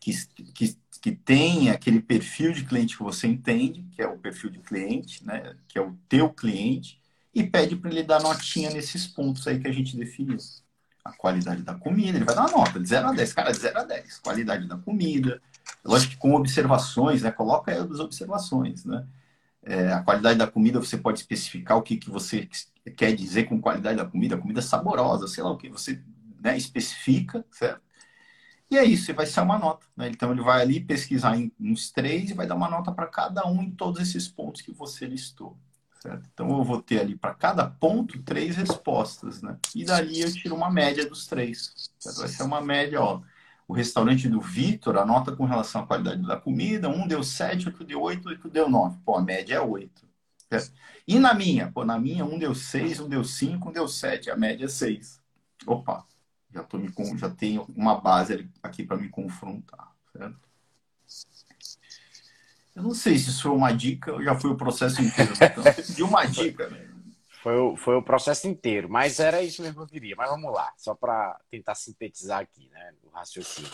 Que, 0.00 0.12
que, 0.54 0.76
que 1.00 1.12
tem 1.12 1.70
aquele 1.70 2.00
perfil 2.00 2.52
de 2.52 2.64
cliente 2.64 2.96
que 2.96 3.02
você 3.02 3.26
entende, 3.26 3.84
que 3.92 4.02
é 4.02 4.06
o 4.06 4.18
perfil 4.18 4.50
de 4.50 4.58
cliente, 4.58 5.24
né? 5.24 5.56
Que 5.68 5.78
é 5.78 5.82
o 5.82 5.96
teu 6.08 6.30
cliente, 6.30 7.00
e 7.34 7.44
pede 7.44 7.76
para 7.76 7.90
ele 7.90 8.02
dar 8.02 8.20
notinha 8.22 8.70
nesses 8.70 9.06
pontos 9.06 9.46
aí 9.46 9.60
que 9.60 9.68
a 9.68 9.72
gente 9.72 9.96
definiu. 9.96 10.36
A 11.04 11.12
qualidade 11.12 11.62
da 11.62 11.74
comida, 11.74 12.18
ele 12.18 12.24
vai 12.24 12.34
dar 12.34 12.42
uma 12.42 12.58
nota 12.58 12.78
de 12.80 12.88
0 12.88 13.08
a 13.08 13.12
10, 13.12 13.32
cara, 13.32 13.52
de 13.52 13.58
0 13.58 13.78
a 13.80 13.84
10. 13.84 14.18
Qualidade 14.18 14.66
da 14.66 14.76
comida, 14.76 15.40
lógico 15.84 16.12
que 16.12 16.18
com 16.18 16.34
observações, 16.34 17.22
né? 17.22 17.30
Coloca 17.30 17.72
as 17.72 18.00
observações, 18.00 18.84
né? 18.84 19.06
É, 19.62 19.92
a 19.92 20.02
qualidade 20.02 20.38
da 20.38 20.46
comida, 20.46 20.78
você 20.78 20.96
pode 20.96 21.20
especificar 21.20 21.76
o 21.76 21.82
que, 21.82 21.96
que 21.96 22.10
você 22.10 22.48
quer 22.96 23.14
dizer 23.14 23.44
com 23.44 23.60
qualidade 23.60 23.98
da 23.98 24.06
comida, 24.06 24.38
comida 24.38 24.62
saborosa, 24.62 25.28
sei 25.28 25.44
lá 25.44 25.50
o 25.50 25.56
que, 25.56 25.68
você 25.68 26.02
né, 26.40 26.56
especifica, 26.56 27.44
certo? 27.50 27.82
E 28.70 28.78
é 28.78 28.84
isso, 28.84 29.12
vai 29.12 29.26
ser 29.26 29.40
uma 29.40 29.58
nota. 29.58 29.84
Né? 29.96 30.08
Então 30.08 30.30
ele 30.30 30.40
vai 30.40 30.62
ali 30.62 30.80
pesquisar 30.80 31.36
em 31.36 31.52
uns 31.60 31.90
três 31.90 32.30
e 32.30 32.34
vai 32.34 32.46
dar 32.46 32.54
uma 32.54 32.70
nota 32.70 32.92
para 32.92 33.06
cada 33.06 33.46
um 33.46 33.62
em 33.62 33.70
todos 33.70 34.00
esses 34.00 34.28
pontos 34.28 34.62
que 34.62 34.72
você 34.72 35.06
listou. 35.06 35.58
Certo? 36.00 36.26
Então 36.32 36.48
eu 36.56 36.64
vou 36.64 36.80
ter 36.80 37.00
ali 37.00 37.16
para 37.16 37.34
cada 37.34 37.68
ponto 37.68 38.22
três 38.22 38.56
respostas, 38.56 39.42
né? 39.42 39.58
E 39.74 39.84
dali 39.84 40.20
eu 40.20 40.32
tiro 40.32 40.54
uma 40.54 40.70
média 40.70 41.06
dos 41.06 41.26
três. 41.26 41.90
Certo? 41.98 42.20
Vai 42.20 42.28
ser 42.28 42.42
uma 42.44 42.60
média, 42.60 43.00
ó 43.00 43.20
o 43.70 43.72
restaurante 43.72 44.28
do 44.28 44.40
Vitor, 44.40 44.98
a 44.98 45.06
nota 45.06 45.30
com 45.30 45.44
relação 45.44 45.82
à 45.82 45.86
qualidade 45.86 46.26
da 46.26 46.36
comida, 46.36 46.88
um 46.88 47.06
deu 47.06 47.22
7, 47.22 47.68
outro 47.68 47.84
deu 47.84 48.02
8, 48.02 48.28
outro 48.28 48.50
deu 48.50 48.68
9. 48.68 48.98
Pô, 49.04 49.16
a 49.16 49.22
média 49.22 49.54
é 49.54 49.60
8. 49.60 50.08
E 51.06 51.20
na 51.20 51.32
minha? 51.32 51.70
Pô, 51.70 51.84
na 51.84 51.96
minha, 51.96 52.24
um 52.24 52.36
deu 52.36 52.52
6, 52.52 52.98
um 52.98 53.08
deu 53.08 53.22
5, 53.22 53.68
um 53.68 53.72
deu 53.72 53.86
7, 53.86 54.28
a 54.28 54.36
média 54.36 54.64
é 54.64 54.68
6. 54.68 55.22
Opa, 55.64 56.04
já, 56.52 56.64
tô 56.64 56.78
me, 56.78 56.92
já 57.16 57.30
tenho 57.30 57.64
uma 57.76 58.00
base 58.00 58.50
aqui 58.60 58.82
para 58.82 58.96
me 58.96 59.08
confrontar. 59.08 59.92
Certo? 60.10 60.48
Eu 62.74 62.82
não 62.82 62.92
sei 62.92 63.18
se 63.18 63.30
isso 63.30 63.42
foi 63.42 63.52
uma 63.52 63.70
dica 63.70 64.12
ou 64.14 64.20
já 64.20 64.34
foi 64.34 64.50
o 64.50 64.56
processo 64.56 65.00
inteiro. 65.00 65.32
Então, 65.32 65.94
de 65.94 66.02
uma 66.02 66.24
dica, 66.26 66.68
né? 66.68 66.89
Foi 67.42 67.56
o, 67.56 67.76
foi 67.76 67.96
o 67.96 68.02
processo 68.02 68.46
inteiro, 68.46 68.88
mas 68.88 69.18
era 69.18 69.42
isso 69.42 69.62
mesmo 69.62 69.76
que 69.76 69.82
eu 69.82 69.86
queria. 69.86 70.14
Mas 70.16 70.28
vamos 70.28 70.52
lá, 70.52 70.72
só 70.76 70.94
para 70.94 71.38
tentar 71.50 71.74
sintetizar 71.74 72.40
aqui 72.40 72.68
né, 72.68 72.92
o 73.02 73.08
raciocínio. 73.08 73.70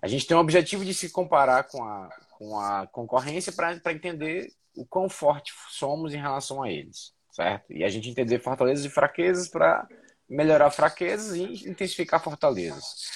A 0.00 0.06
gente 0.06 0.26
tem 0.26 0.36
o 0.36 0.40
objetivo 0.40 0.84
de 0.84 0.94
se 0.94 1.10
comparar 1.10 1.64
com 1.64 1.82
a, 1.84 2.08
com 2.32 2.58
a 2.58 2.86
concorrência 2.86 3.52
para 3.52 3.92
entender 3.92 4.52
o 4.76 4.86
quão 4.86 5.08
forte 5.08 5.52
somos 5.70 6.14
em 6.14 6.18
relação 6.18 6.62
a 6.62 6.70
eles, 6.70 7.12
certo? 7.30 7.72
E 7.72 7.84
a 7.84 7.88
gente 7.88 8.08
entender 8.08 8.38
fortalezas 8.40 8.84
e 8.84 8.90
fraquezas 8.90 9.48
para 9.48 9.86
melhorar 10.28 10.70
fraquezas 10.70 11.36
e 11.36 11.68
intensificar 11.68 12.22
fortalezas. 12.22 13.10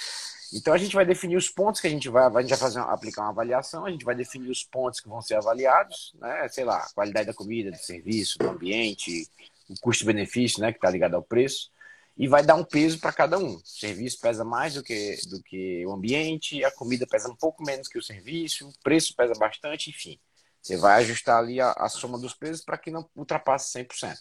Então 0.52 0.72
a 0.72 0.78
gente 0.78 0.94
vai 0.94 1.04
definir 1.04 1.36
os 1.36 1.48
pontos 1.48 1.80
que 1.80 1.86
a 1.86 1.90
gente 1.90 2.08
vai, 2.08 2.24
a 2.24 2.40
gente 2.40 2.50
vai 2.50 2.58
fazer, 2.58 2.80
aplicar 2.80 3.22
uma 3.22 3.30
avaliação, 3.30 3.84
a 3.84 3.90
gente 3.90 4.04
vai 4.04 4.14
definir 4.14 4.50
os 4.50 4.62
pontos 4.62 5.00
que 5.00 5.08
vão 5.08 5.20
ser 5.20 5.34
avaliados, 5.34 6.14
né? 6.20 6.46
Sei 6.48 6.64
lá, 6.64 6.86
qualidade 6.94 7.26
da 7.26 7.34
comida, 7.34 7.70
do 7.70 7.76
serviço, 7.76 8.38
do 8.38 8.48
ambiente, 8.48 9.28
o 9.68 9.74
custo-benefício, 9.80 10.60
né, 10.60 10.72
que 10.72 10.78
está 10.78 10.90
ligado 10.90 11.14
ao 11.14 11.22
preço, 11.22 11.70
e 12.16 12.26
vai 12.26 12.42
dar 12.42 12.54
um 12.54 12.64
peso 12.64 12.98
para 12.98 13.12
cada 13.12 13.38
um. 13.38 13.56
O 13.56 13.62
serviço 13.64 14.18
pesa 14.20 14.44
mais 14.44 14.74
do 14.74 14.82
que, 14.82 15.16
do 15.28 15.42
que 15.42 15.84
o 15.86 15.92
ambiente, 15.92 16.64
a 16.64 16.70
comida 16.70 17.06
pesa 17.06 17.28
um 17.30 17.36
pouco 17.36 17.62
menos 17.62 17.88
que 17.88 17.98
o 17.98 18.02
serviço, 18.02 18.68
o 18.68 18.72
preço 18.82 19.14
pesa 19.14 19.34
bastante, 19.34 19.90
enfim. 19.90 20.18
Você 20.62 20.76
vai 20.76 21.00
ajustar 21.02 21.38
ali 21.38 21.60
a, 21.60 21.72
a 21.72 21.88
soma 21.88 22.18
dos 22.18 22.34
pesos 22.34 22.64
para 22.64 22.78
que 22.78 22.90
não 22.90 23.08
ultrapasse 23.14 23.78
100%. 23.78 24.16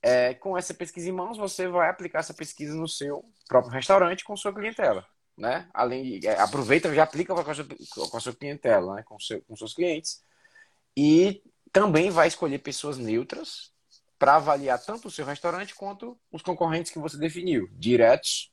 É, 0.00 0.34
com 0.34 0.56
essa 0.56 0.72
pesquisa 0.72 1.08
em 1.08 1.12
mãos, 1.12 1.36
você 1.38 1.66
vai 1.66 1.88
aplicar 1.88 2.20
essa 2.20 2.34
pesquisa 2.34 2.74
no 2.74 2.86
seu 2.86 3.24
próprio 3.48 3.72
restaurante 3.72 4.22
com 4.22 4.36
sua 4.36 4.54
clientela. 4.54 5.04
né? 5.36 5.68
Além 5.72 6.20
é, 6.24 6.38
aproveita, 6.38 6.94
já 6.94 7.02
aplica 7.02 7.34
com 7.34 7.40
a 7.40 7.54
sua, 7.54 7.66
com 8.10 8.16
a 8.16 8.20
sua 8.20 8.34
clientela, 8.34 8.96
né? 8.96 9.02
Com, 9.02 9.18
seu, 9.18 9.40
com 9.42 9.56
seus 9.56 9.74
clientes. 9.74 10.22
E 10.96 11.42
também 11.72 12.10
vai 12.10 12.28
escolher 12.28 12.58
pessoas 12.58 12.98
neutras 12.98 13.72
para 14.18 14.36
avaliar 14.36 14.82
tanto 14.84 15.08
o 15.08 15.10
seu 15.10 15.24
restaurante 15.24 15.74
quanto 15.74 16.18
os 16.32 16.42
concorrentes 16.42 16.90
que 16.90 16.98
você 16.98 17.16
definiu, 17.16 17.68
diretos, 17.72 18.52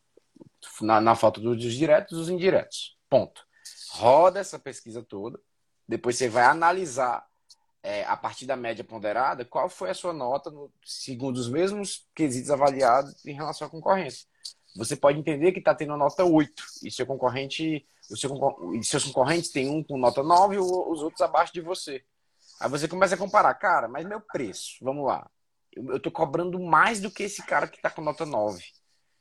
na, 0.82 1.02
na 1.02 1.16
falta 1.16 1.42
dos 1.42 1.74
diretos, 1.74 2.18
os 2.18 2.30
indiretos. 2.30 2.98
Ponto. 3.10 3.46
Roda 3.92 4.40
essa 4.40 4.60
pesquisa 4.60 5.02
toda, 5.02 5.40
depois 5.88 6.18
você 6.18 6.30
vai 6.30 6.44
analisar 6.44 7.26
é, 7.82 8.04
a 8.06 8.18
partir 8.18 8.46
da 8.46 8.56
média 8.56 8.84
ponderada 8.84 9.46
qual 9.46 9.70
foi 9.70 9.92
a 9.92 9.94
sua 9.94 10.12
nota 10.12 10.50
no, 10.50 10.72
segundo 10.84 11.38
os 11.38 11.48
mesmos 11.48 12.08
quesitos 12.16 12.50
avaliados 12.50 13.26
em 13.26 13.34
relação 13.34 13.68
à 13.68 13.70
concorrência. 13.70 14.28
Você 14.76 14.96
pode 14.96 15.18
entender 15.18 15.52
que 15.52 15.60
está 15.60 15.74
tendo 15.74 15.96
nota 15.96 16.26
8 16.26 16.64
e 16.84 16.92
seu 16.92 17.06
concorrente, 17.06 17.88
o 18.12 18.18
seu, 18.18 18.30
seus 18.84 19.06
concorrentes 19.06 19.52
têm 19.52 19.70
um 19.70 19.84
com 19.84 19.98
nota 19.98 20.22
9 20.22 20.56
e 20.56 20.60
os 20.60 21.02
outros 21.02 21.22
abaixo 21.22 21.54
de 21.54 21.62
você. 21.62 22.04
Aí 22.60 22.70
você 22.70 22.88
começa 22.88 23.16
a 23.16 23.18
comparar, 23.18 23.54
cara, 23.54 23.88
mas 23.88 24.06
meu 24.06 24.20
preço, 24.20 24.78
vamos 24.82 25.06
lá. 25.06 25.30
Eu 25.76 25.98
estou 25.98 26.12
cobrando 26.12 26.60
mais 26.60 27.00
do 27.00 27.12
que 27.12 27.24
esse 27.24 27.46
cara 27.46 27.68
que 27.68 27.78
está 27.78 27.90
com 27.90 28.02
nota 28.02 28.26
9. 28.26 28.64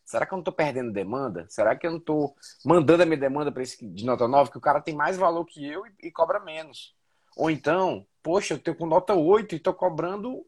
Será 0.05 0.27
que 0.27 0.33
eu 0.33 0.37
não 0.37 0.43
estou 0.43 0.55
perdendo 0.55 0.93
demanda? 0.93 1.47
Será 1.49 1.75
que 1.75 1.87
eu 1.87 1.91
não 1.91 1.99
estou 1.99 2.37
mandando 2.65 3.03
a 3.03 3.07
minha 3.07 3.19
demanda 3.19 3.51
para 3.51 3.63
esse 3.63 3.85
de 3.85 4.05
nota 4.05 4.29
9, 4.29 4.51
que 4.51 4.59
o 4.59 4.61
cara 4.61 4.81
tem 4.81 4.95
mais 4.95 5.17
valor 5.17 5.45
que 5.47 5.67
eu 5.67 5.87
e, 5.87 6.09
e 6.09 6.11
cobra 6.13 6.39
menos? 6.41 6.95
Ou 7.37 7.51
então, 7.51 8.07
poxa, 8.23 8.55
eu 8.55 8.59
estou 8.59 8.75
com 8.75 8.87
nota 8.87 9.15
8 9.15 9.55
e 9.55 9.57
estou 9.57 9.75
cobrando 9.75 10.47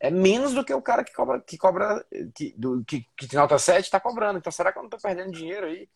é 0.00 0.10
menos 0.10 0.52
do 0.52 0.64
que 0.64 0.74
o 0.74 0.82
cara 0.82 1.04
que 1.04 1.14
cobra, 1.14 1.40
que 1.40 1.56
cobra, 1.56 2.04
que, 2.34 2.54
do, 2.58 2.84
que, 2.84 3.06
que 3.16 3.26
tem 3.26 3.38
nota 3.38 3.58
7 3.58 3.84
está 3.84 4.00
cobrando. 4.00 4.38
Então, 4.38 4.52
será 4.52 4.72
que 4.72 4.78
eu 4.78 4.82
não 4.82 4.88
estou 4.88 5.00
perdendo 5.00 5.32
dinheiro 5.32 5.66
aí? 5.66 5.88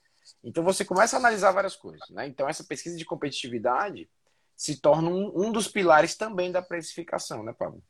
Então, 0.42 0.62
você 0.62 0.84
começa 0.84 1.16
a 1.16 1.18
analisar 1.18 1.50
várias 1.50 1.76
coisas. 1.76 2.08
Né? 2.10 2.26
Então, 2.26 2.48
essa 2.48 2.64
pesquisa 2.64 2.96
de 2.96 3.04
competitividade 3.04 4.08
se 4.56 4.80
torna 4.80 5.10
um, 5.10 5.32
um 5.34 5.52
dos 5.52 5.68
pilares 5.68 6.16
também 6.16 6.50
da 6.50 6.62
precificação, 6.62 7.42
né, 7.42 7.52
Pablo? 7.52 7.82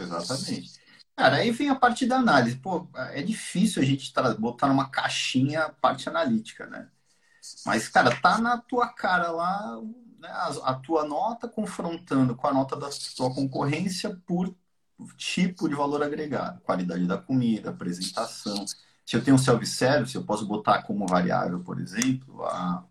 Exatamente. 0.00 0.80
Cara, 1.14 1.36
aí 1.36 1.50
vem 1.50 1.68
a 1.68 1.74
parte 1.74 2.06
da 2.06 2.16
análise. 2.16 2.56
Pô, 2.56 2.88
é 2.94 3.22
difícil 3.22 3.82
a 3.82 3.84
gente 3.84 4.12
botar 4.38 4.68
numa 4.68 4.88
caixinha 4.88 5.64
a 5.64 5.68
parte 5.68 6.08
analítica, 6.08 6.66
né? 6.66 6.88
Mas, 7.66 7.88
cara, 7.88 8.14
tá 8.20 8.38
na 8.38 8.56
tua 8.58 8.88
cara 8.88 9.30
lá 9.30 9.80
né, 10.18 10.28
a, 10.28 10.48
a, 10.70 10.74
tua 10.74 11.04
nota 11.04 11.48
confrontando 11.48 12.36
com 12.36 12.46
a 12.46 12.54
nota 12.54 12.76
da 12.76 12.88
tua 13.16 13.34
concorrência 13.34 14.16
por 14.26 14.54
tipo 15.16 15.68
de 15.68 15.74
valor 15.74 16.02
agregado. 16.02 16.60
Qualidade 16.60 17.06
da 17.06 17.18
comida, 17.18 17.70
apresentação. 17.70 18.64
Se 19.04 19.16
eu 19.16 19.22
tenho 19.22 19.34
um 19.34 19.38
self-service, 19.38 20.14
eu 20.14 20.24
posso 20.24 20.46
botar 20.46 20.82
como 20.82 21.06
variável, 21.06 21.60
por 21.60 21.80
exemplo, 21.80 22.44
a, 22.44 22.84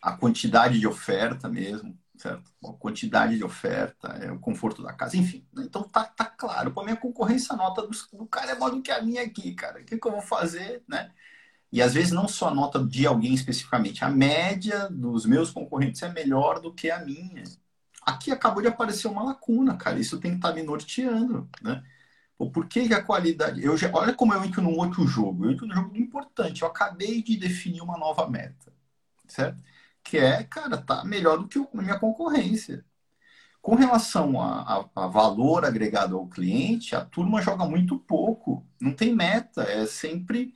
a 0.00 0.12
quantidade 0.16 0.80
de 0.80 0.86
oferta 0.86 1.48
mesmo, 1.48 1.98
certo? 2.16 2.50
A 2.64 2.72
quantidade 2.72 3.36
de 3.36 3.44
oferta, 3.44 4.08
é, 4.08 4.30
o 4.30 4.38
conforto 4.38 4.82
da 4.82 4.92
casa, 4.92 5.16
enfim. 5.16 5.46
Né? 5.52 5.64
Então 5.64 5.82
tá, 5.82 6.04
tá 6.04 6.26
claro. 6.26 6.72
Para 6.72 6.96
concorrência, 6.96 7.54
a 7.54 7.56
nota 7.56 7.82
do, 7.82 7.90
do, 8.12 8.26
cara 8.26 8.52
é 8.52 8.54
maior 8.54 8.70
do 8.70 8.82
que 8.82 8.90
a 8.90 9.02
minha 9.02 9.22
aqui, 9.22 9.54
cara. 9.54 9.80
O 9.80 9.84
que, 9.84 9.98
que 9.98 10.06
eu 10.06 10.12
vou 10.12 10.22
fazer, 10.22 10.82
né? 10.88 11.10
E 11.72 11.82
às 11.82 11.94
vezes 11.94 12.12
não 12.12 12.28
só 12.28 12.48
a 12.48 12.54
nota 12.54 12.84
de 12.84 13.06
alguém 13.06 13.34
especificamente, 13.34 14.04
a 14.04 14.08
média 14.08 14.88
dos 14.90 15.26
meus 15.26 15.50
concorrentes 15.50 16.02
é 16.02 16.08
melhor 16.08 16.60
do 16.60 16.72
que 16.72 16.90
a 16.90 17.00
minha. 17.04 17.42
Aqui 18.02 18.30
acabou 18.30 18.62
de 18.62 18.68
aparecer 18.68 19.08
uma 19.08 19.24
lacuna, 19.24 19.76
cara. 19.76 19.98
Isso 19.98 20.20
tem 20.20 20.32
que 20.32 20.36
estar 20.36 20.50
tá 20.50 20.54
me 20.54 20.62
norteando, 20.62 21.48
né? 21.60 21.82
Por 22.36 22.66
que, 22.66 22.88
que 22.88 22.94
a 22.94 23.02
qualidade. 23.02 23.64
Eu 23.64 23.76
já... 23.76 23.90
Olha 23.92 24.12
como 24.12 24.34
eu 24.34 24.44
entro 24.44 24.60
num 24.60 24.76
outro 24.76 25.06
jogo. 25.06 25.46
Eu 25.46 25.52
entro 25.52 25.66
num 25.66 25.74
jogo 25.74 25.96
importante. 25.96 26.62
Eu 26.62 26.68
acabei 26.68 27.22
de 27.22 27.36
definir 27.36 27.80
uma 27.80 27.96
nova 27.96 28.28
meta, 28.28 28.72
certo? 29.26 29.62
Que 30.04 30.18
é, 30.18 30.44
cara, 30.44 30.76
tá 30.78 31.04
melhor 31.04 31.38
do 31.38 31.48
que 31.48 31.58
a 31.58 31.82
minha 31.82 31.98
concorrência. 31.98 32.84
Com 33.62 33.74
relação 33.74 34.40
a, 34.40 34.84
a, 34.94 35.04
a, 35.04 35.06
valor 35.06 35.64
agregado 35.64 36.16
ao 36.18 36.28
cliente, 36.28 36.94
a 36.94 37.04
turma 37.04 37.40
joga 37.40 37.64
muito 37.64 37.98
pouco. 37.98 38.66
Não 38.78 38.92
tem 38.92 39.14
meta, 39.14 39.62
é 39.62 39.86
sempre 39.86 40.54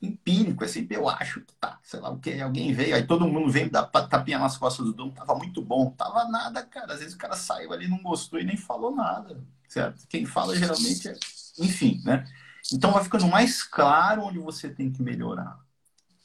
empírico, 0.00 0.64
é 0.64 0.68
sempre 0.68 0.96
eu 0.96 1.08
acho 1.08 1.42
que 1.42 1.54
tá, 1.54 1.78
sei 1.82 2.00
lá 2.00 2.10
o 2.10 2.18
que, 2.18 2.40
alguém 2.40 2.72
veio, 2.72 2.96
aí 2.96 3.06
todo 3.06 3.28
mundo 3.28 3.52
vem 3.52 3.68
dar 3.68 3.84
tapinha 3.84 4.38
nas 4.38 4.56
costas 4.58 4.84
do 4.84 4.92
dono, 4.92 5.12
tava 5.12 5.34
muito 5.36 5.62
bom, 5.62 5.90
tava 5.90 6.24
nada, 6.24 6.64
cara. 6.64 6.94
Às 6.94 7.00
vezes 7.00 7.14
o 7.14 7.18
cara 7.18 7.36
saiu 7.36 7.72
ali, 7.72 7.86
não 7.86 8.02
gostou 8.02 8.40
e 8.40 8.44
nem 8.44 8.56
falou 8.56 8.96
nada, 8.96 9.38
certo? 9.68 10.06
Quem 10.08 10.26
fala 10.26 10.56
geralmente 10.56 11.08
é, 11.08 11.14
enfim, 11.58 12.00
né? 12.04 12.24
Então 12.72 12.92
vai 12.92 13.04
ficando 13.04 13.28
mais 13.28 13.62
claro 13.62 14.22
onde 14.22 14.38
você 14.38 14.70
tem 14.70 14.90
que 14.90 15.02
melhorar. 15.02 15.58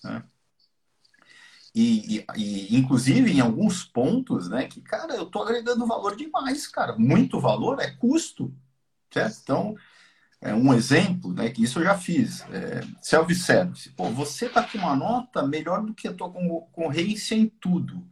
Né? 0.04 0.24
E, 1.80 2.26
e, 2.36 2.76
inclusive 2.76 3.32
em 3.32 3.40
alguns 3.40 3.84
pontos, 3.84 4.50
né, 4.50 4.68
que, 4.68 4.82
cara, 4.82 5.16
eu 5.16 5.28
tô 5.28 5.44
agregando 5.44 5.86
valor 5.86 6.16
demais, 6.16 6.68
cara. 6.68 6.98
Muito 6.98 7.40
valor 7.40 7.80
é 7.80 7.92
custo, 7.92 8.52
certo? 9.14 9.40
Então, 9.44 9.76
é 10.42 10.56
um 10.56 10.74
exemplo, 10.74 11.32
né, 11.34 11.52
que 11.52 11.64
isso 11.64 11.78
eu 11.78 11.84
já 11.84 11.96
fiz. 11.96 12.42
É, 12.52 12.82
Self-service. 13.00 13.92
Pô, 13.92 14.10
você 14.10 14.50
tá 14.50 14.64
com 14.64 14.80
uma 14.80 14.96
nota 14.96 15.46
melhor 15.46 15.86
do 15.86 15.94
que 15.94 16.08
a 16.08 16.14
tua 16.14 16.32
concorrência 16.32 17.36
em 17.36 17.48
tudo. 17.48 18.04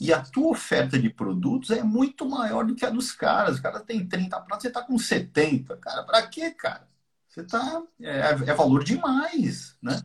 E 0.00 0.12
a 0.12 0.22
tua 0.22 0.52
oferta 0.52 0.96
de 0.96 1.10
produtos 1.10 1.70
é 1.72 1.82
muito 1.82 2.28
maior 2.28 2.64
do 2.64 2.76
que 2.76 2.86
a 2.86 2.90
dos 2.90 3.10
caras. 3.10 3.58
O 3.58 3.62
cara 3.62 3.80
tem 3.80 4.06
30 4.06 4.40
pratos, 4.40 4.62
você 4.62 4.70
tá 4.70 4.82
com 4.82 4.96
70. 4.96 5.76
Cara, 5.78 6.04
para 6.04 6.26
quê, 6.28 6.52
cara? 6.52 6.86
Você 7.28 7.42
tá. 7.42 7.82
É, 8.00 8.20
é 8.20 8.54
valor 8.54 8.84
demais, 8.84 9.76
né? 9.82 10.00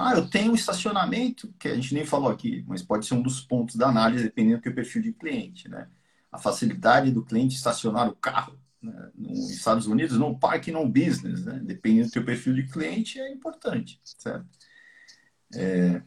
Ah, 0.00 0.14
eu 0.14 0.30
tenho 0.30 0.52
um 0.52 0.54
estacionamento, 0.54 1.52
que 1.58 1.66
a 1.66 1.74
gente 1.74 1.92
nem 1.92 2.06
falou 2.06 2.30
aqui, 2.30 2.64
mas 2.68 2.84
pode 2.84 3.04
ser 3.04 3.14
um 3.14 3.22
dos 3.22 3.40
pontos 3.40 3.74
da 3.74 3.88
análise, 3.88 4.22
dependendo 4.22 4.62
do 4.62 4.72
perfil 4.72 5.02
de 5.02 5.12
cliente, 5.12 5.68
né? 5.68 5.88
A 6.30 6.38
facilidade 6.38 7.10
do 7.10 7.24
cliente 7.24 7.56
estacionar 7.56 8.08
o 8.08 8.14
carro. 8.14 8.56
Né? 8.80 9.10
Nos 9.16 9.50
Estados 9.50 9.88
Unidos, 9.88 10.16
no 10.16 10.38
parque, 10.38 10.70
no 10.70 10.88
business, 10.88 11.44
né? 11.44 11.60
Dependendo 11.64 12.06
do 12.06 12.12
teu 12.12 12.24
perfil 12.24 12.54
de 12.54 12.68
cliente, 12.68 13.18
é 13.18 13.32
importante, 13.32 14.00
certo? 14.04 14.46
É... 15.56 16.00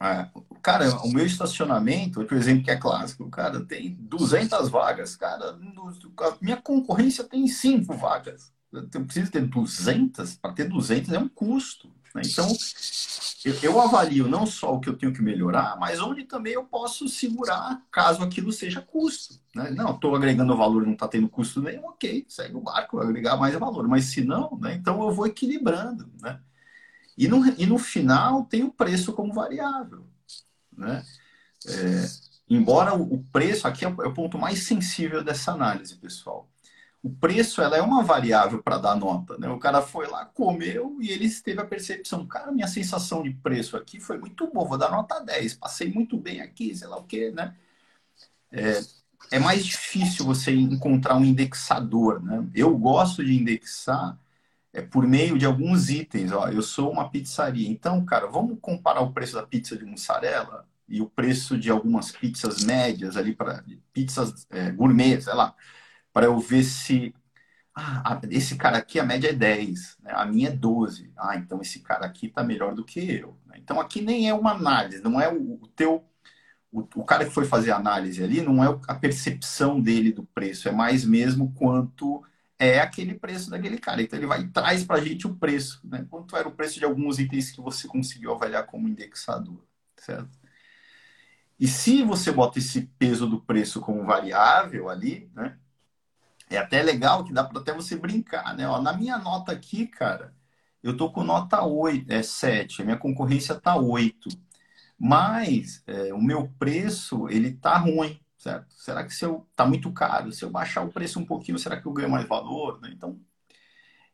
Ah, 0.00 0.30
cara, 0.62 0.96
o 1.04 1.12
meu 1.12 1.26
estacionamento, 1.26 2.20
outro 2.20 2.38
exemplo 2.38 2.64
que 2.64 2.70
é 2.70 2.76
clássico, 2.76 3.28
cara, 3.28 3.62
tem 3.66 3.94
200 4.00 4.70
vagas, 4.70 5.14
cara, 5.14 5.50
a 5.50 6.38
minha 6.40 6.56
concorrência 6.56 7.22
tem 7.22 7.46
5 7.46 7.94
vagas. 7.94 8.50
Eu 8.72 9.04
preciso 9.04 9.30
ter 9.30 9.46
200, 9.46 10.36
para 10.36 10.54
ter 10.54 10.64
200 10.70 11.12
é 11.12 11.18
um 11.18 11.28
custo, 11.28 11.92
né? 12.14 12.22
Então, 12.24 12.46
eu, 13.44 13.54
eu, 13.62 13.80
avalio 13.80 14.28
não 14.28 14.46
só 14.46 14.74
o 14.74 14.80
que 14.80 14.88
eu 14.88 14.96
tenho 14.96 15.12
que 15.12 15.22
melhorar, 15.22 15.76
mas 15.78 16.00
onde 16.00 16.24
também 16.24 16.52
eu 16.52 16.64
posso 16.64 17.08
segurar 17.08 17.82
caso 17.90 18.22
aquilo 18.22 18.52
seja 18.52 18.80
custo. 18.80 19.40
Né? 19.54 19.70
Não, 19.70 19.94
estou 19.94 20.14
agregando 20.14 20.56
valor, 20.56 20.84
não 20.84 20.92
está 20.92 21.08
tendo 21.08 21.28
custo 21.28 21.60
nenhum, 21.60 21.86
ok, 21.86 22.24
segue 22.28 22.56
o 22.56 22.60
barco, 22.60 23.00
agregar 23.00 23.36
mais 23.36 23.54
valor. 23.54 23.88
Mas 23.88 24.06
se 24.06 24.22
não, 24.22 24.58
né, 24.60 24.74
então 24.74 25.02
eu 25.02 25.10
vou 25.12 25.26
equilibrando. 25.26 26.10
Né? 26.20 26.38
E, 27.16 27.26
no, 27.26 27.44
e 27.58 27.66
no 27.66 27.78
final 27.78 28.44
tem 28.44 28.62
o 28.62 28.72
preço 28.72 29.12
como 29.12 29.32
variável. 29.32 30.06
Né? 30.76 31.02
É, 31.66 32.06
embora 32.48 32.94
o 32.94 33.24
preço, 33.32 33.66
aqui 33.66 33.84
é 33.84 33.88
o 33.88 34.14
ponto 34.14 34.38
mais 34.38 34.64
sensível 34.64 35.24
dessa 35.24 35.52
análise, 35.52 35.96
pessoal 35.96 36.51
o 37.02 37.10
preço 37.10 37.60
ela 37.60 37.76
é 37.76 37.82
uma 37.82 38.02
variável 38.02 38.62
para 38.62 38.78
dar 38.78 38.94
nota. 38.94 39.36
Né? 39.36 39.48
O 39.48 39.58
cara 39.58 39.82
foi 39.82 40.06
lá, 40.06 40.24
comeu 40.24 40.98
e 41.00 41.10
ele 41.10 41.28
teve 41.30 41.60
a 41.60 41.66
percepção, 41.66 42.24
cara, 42.26 42.52
minha 42.52 42.68
sensação 42.68 43.22
de 43.22 43.30
preço 43.30 43.76
aqui 43.76 43.98
foi 43.98 44.18
muito 44.18 44.48
boa, 44.52 44.68
vou 44.68 44.78
dar 44.78 44.90
nota 44.90 45.18
10, 45.18 45.54
passei 45.54 45.92
muito 45.92 46.16
bem 46.16 46.40
aqui, 46.40 46.74
sei 46.74 46.86
lá 46.86 46.96
o 46.98 47.04
quê, 47.04 47.32
né? 47.32 47.56
É, 48.52 48.80
é 49.32 49.38
mais 49.40 49.64
difícil 49.64 50.24
você 50.24 50.54
encontrar 50.54 51.16
um 51.16 51.24
indexador, 51.24 52.22
né? 52.22 52.46
Eu 52.54 52.76
gosto 52.78 53.24
de 53.24 53.34
indexar 53.34 54.16
é, 54.72 54.80
por 54.82 55.06
meio 55.06 55.38
de 55.38 55.46
alguns 55.46 55.90
itens. 55.90 56.32
Ó, 56.32 56.48
eu 56.48 56.62
sou 56.62 56.92
uma 56.92 57.08
pizzaria, 57.10 57.68
então, 57.68 58.04
cara, 58.04 58.26
vamos 58.28 58.58
comparar 58.60 59.00
o 59.00 59.12
preço 59.12 59.34
da 59.34 59.42
pizza 59.46 59.76
de 59.76 59.84
mussarela 59.84 60.68
e 60.88 61.00
o 61.00 61.08
preço 61.10 61.58
de 61.58 61.70
algumas 61.70 62.12
pizzas 62.12 62.62
médias 62.62 63.16
ali 63.16 63.34
para 63.34 63.64
pizzas 63.92 64.46
é, 64.50 64.70
gourmet, 64.70 65.20
sei 65.20 65.34
lá 65.34 65.54
para 66.12 66.26
eu 66.26 66.38
ver 66.38 66.64
se 66.64 67.14
ah, 67.74 68.20
esse 68.30 68.56
cara 68.56 68.78
aqui 68.78 69.00
a 69.00 69.04
média 69.04 69.30
é 69.30 69.32
10, 69.32 69.96
né? 70.02 70.12
a 70.14 70.26
minha 70.26 70.48
é 70.48 70.52
12. 70.52 71.10
Ah, 71.16 71.36
então 71.36 71.60
esse 71.62 71.80
cara 71.80 72.04
aqui 72.04 72.26
está 72.26 72.44
melhor 72.44 72.74
do 72.74 72.84
que 72.84 73.00
eu. 73.00 73.38
Né? 73.46 73.56
Então 73.58 73.80
aqui 73.80 74.02
nem 74.02 74.28
é 74.28 74.34
uma 74.34 74.52
análise, 74.52 75.02
não 75.02 75.20
é 75.20 75.32
o, 75.32 75.58
teu. 75.74 76.04
O, 76.70 76.80
o, 76.80 77.04
cara 77.04 77.24
que 77.24 77.30
foi 77.30 77.44
fazer 77.46 77.70
a 77.70 77.76
análise 77.76 78.22
ali 78.22 78.40
não 78.42 78.62
é 78.62 78.78
a 78.88 78.94
percepção 78.94 79.80
dele 79.80 80.12
do 80.12 80.24
preço, 80.24 80.68
é 80.68 80.72
mais 80.72 81.04
mesmo 81.04 81.52
quanto 81.54 82.22
é 82.58 82.78
aquele 82.80 83.14
preço 83.14 83.50
daquele 83.50 83.78
cara. 83.78 84.02
Então 84.02 84.18
ele 84.18 84.26
vai 84.26 84.46
traz 84.48 84.84
para 84.84 84.98
a 84.98 85.04
gente 85.04 85.26
o 85.26 85.34
preço, 85.36 85.80
né? 85.84 86.06
quanto 86.10 86.36
era 86.36 86.48
o 86.48 86.52
preço 86.52 86.78
de 86.78 86.84
alguns 86.84 87.18
itens 87.18 87.50
que 87.50 87.60
você 87.60 87.88
conseguiu 87.88 88.32
avaliar 88.34 88.66
como 88.66 88.88
indexador, 88.88 89.64
certo? 89.96 90.38
E 91.58 91.66
se 91.68 92.02
você 92.02 92.32
bota 92.32 92.58
esse 92.58 92.82
peso 92.98 93.26
do 93.26 93.40
preço 93.40 93.80
como 93.80 94.04
variável 94.04 94.88
ali, 94.88 95.30
né? 95.34 95.58
É 96.56 96.58
até 96.58 96.82
legal 96.82 97.24
que 97.24 97.32
dá 97.32 97.44
para 97.44 97.60
até 97.60 97.72
você 97.72 97.96
brincar, 97.96 98.54
né? 98.56 98.68
Ó, 98.68 98.80
na 98.80 98.92
minha 98.92 99.18
nota 99.18 99.52
aqui, 99.52 99.86
cara, 99.86 100.34
eu 100.82 100.96
tô 100.96 101.10
com 101.10 101.24
nota 101.24 101.62
8, 101.64 102.10
é 102.12 102.22
7, 102.22 102.82
a 102.82 102.84
minha 102.84 102.96
concorrência 102.98 103.54
tá 103.60 103.76
8. 103.76 104.28
Mas 104.98 105.82
é, 105.86 106.14
o 106.14 106.20
meu 106.20 106.48
preço, 106.58 107.28
ele 107.28 107.52
tá 107.54 107.76
ruim, 107.78 108.20
certo? 108.38 108.72
Será 108.74 109.04
que 109.04 109.14
se 109.14 109.24
eu 109.24 109.48
tá 109.56 109.66
muito 109.66 109.92
caro? 109.92 110.32
Se 110.32 110.44
eu 110.44 110.50
baixar 110.50 110.82
o 110.82 110.92
preço 110.92 111.18
um 111.18 111.26
pouquinho, 111.26 111.58
será 111.58 111.80
que 111.80 111.86
eu 111.86 111.92
ganho 111.92 112.10
mais 112.10 112.26
valor? 112.28 112.80
Né? 112.80 112.90
Então, 112.92 113.20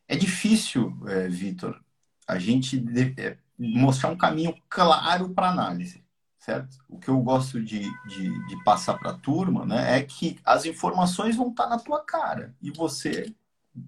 é 0.07 0.15
difícil, 0.15 0.97
é, 1.07 1.27
Vitor, 1.27 1.79
a 2.27 2.39
gente 2.39 2.83
é, 3.17 3.37
mostrar 3.57 4.09
um 4.09 4.17
caminho 4.17 4.55
claro 4.69 5.29
para 5.29 5.49
análise, 5.49 6.03
certo? 6.39 6.77
O 6.87 6.97
que 6.97 7.09
eu 7.09 7.19
gosto 7.19 7.61
de, 7.61 7.81
de, 8.07 8.47
de 8.47 8.63
passar 8.63 8.97
para 8.97 9.11
a 9.11 9.17
turma 9.17 9.65
né, 9.65 9.99
é 9.99 10.03
que 10.03 10.39
as 10.43 10.65
informações 10.65 11.35
vão 11.35 11.49
estar 11.49 11.65
tá 11.65 11.69
na 11.69 11.79
tua 11.79 12.03
cara 12.03 12.55
e 12.61 12.71
você 12.71 13.33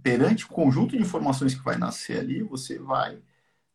perante 0.04 0.46
o 0.46 0.50
conjunto 0.50 0.96
de 0.96 1.02
informações 1.02 1.56
que 1.56 1.64
vai 1.64 1.78
nascer 1.78 2.20
ali, 2.20 2.44
você 2.44 2.78
vai 2.78 3.20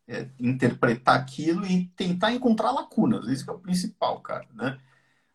é, 0.07 0.29
interpretar 0.39 1.19
aquilo 1.19 1.67
e 1.67 1.87
tentar 1.97 2.33
encontrar 2.33 2.71
lacunas. 2.71 3.27
Isso 3.29 3.51
é 3.51 3.53
o 3.53 3.59
principal, 3.59 4.21
cara, 4.21 4.47
né? 4.55 4.79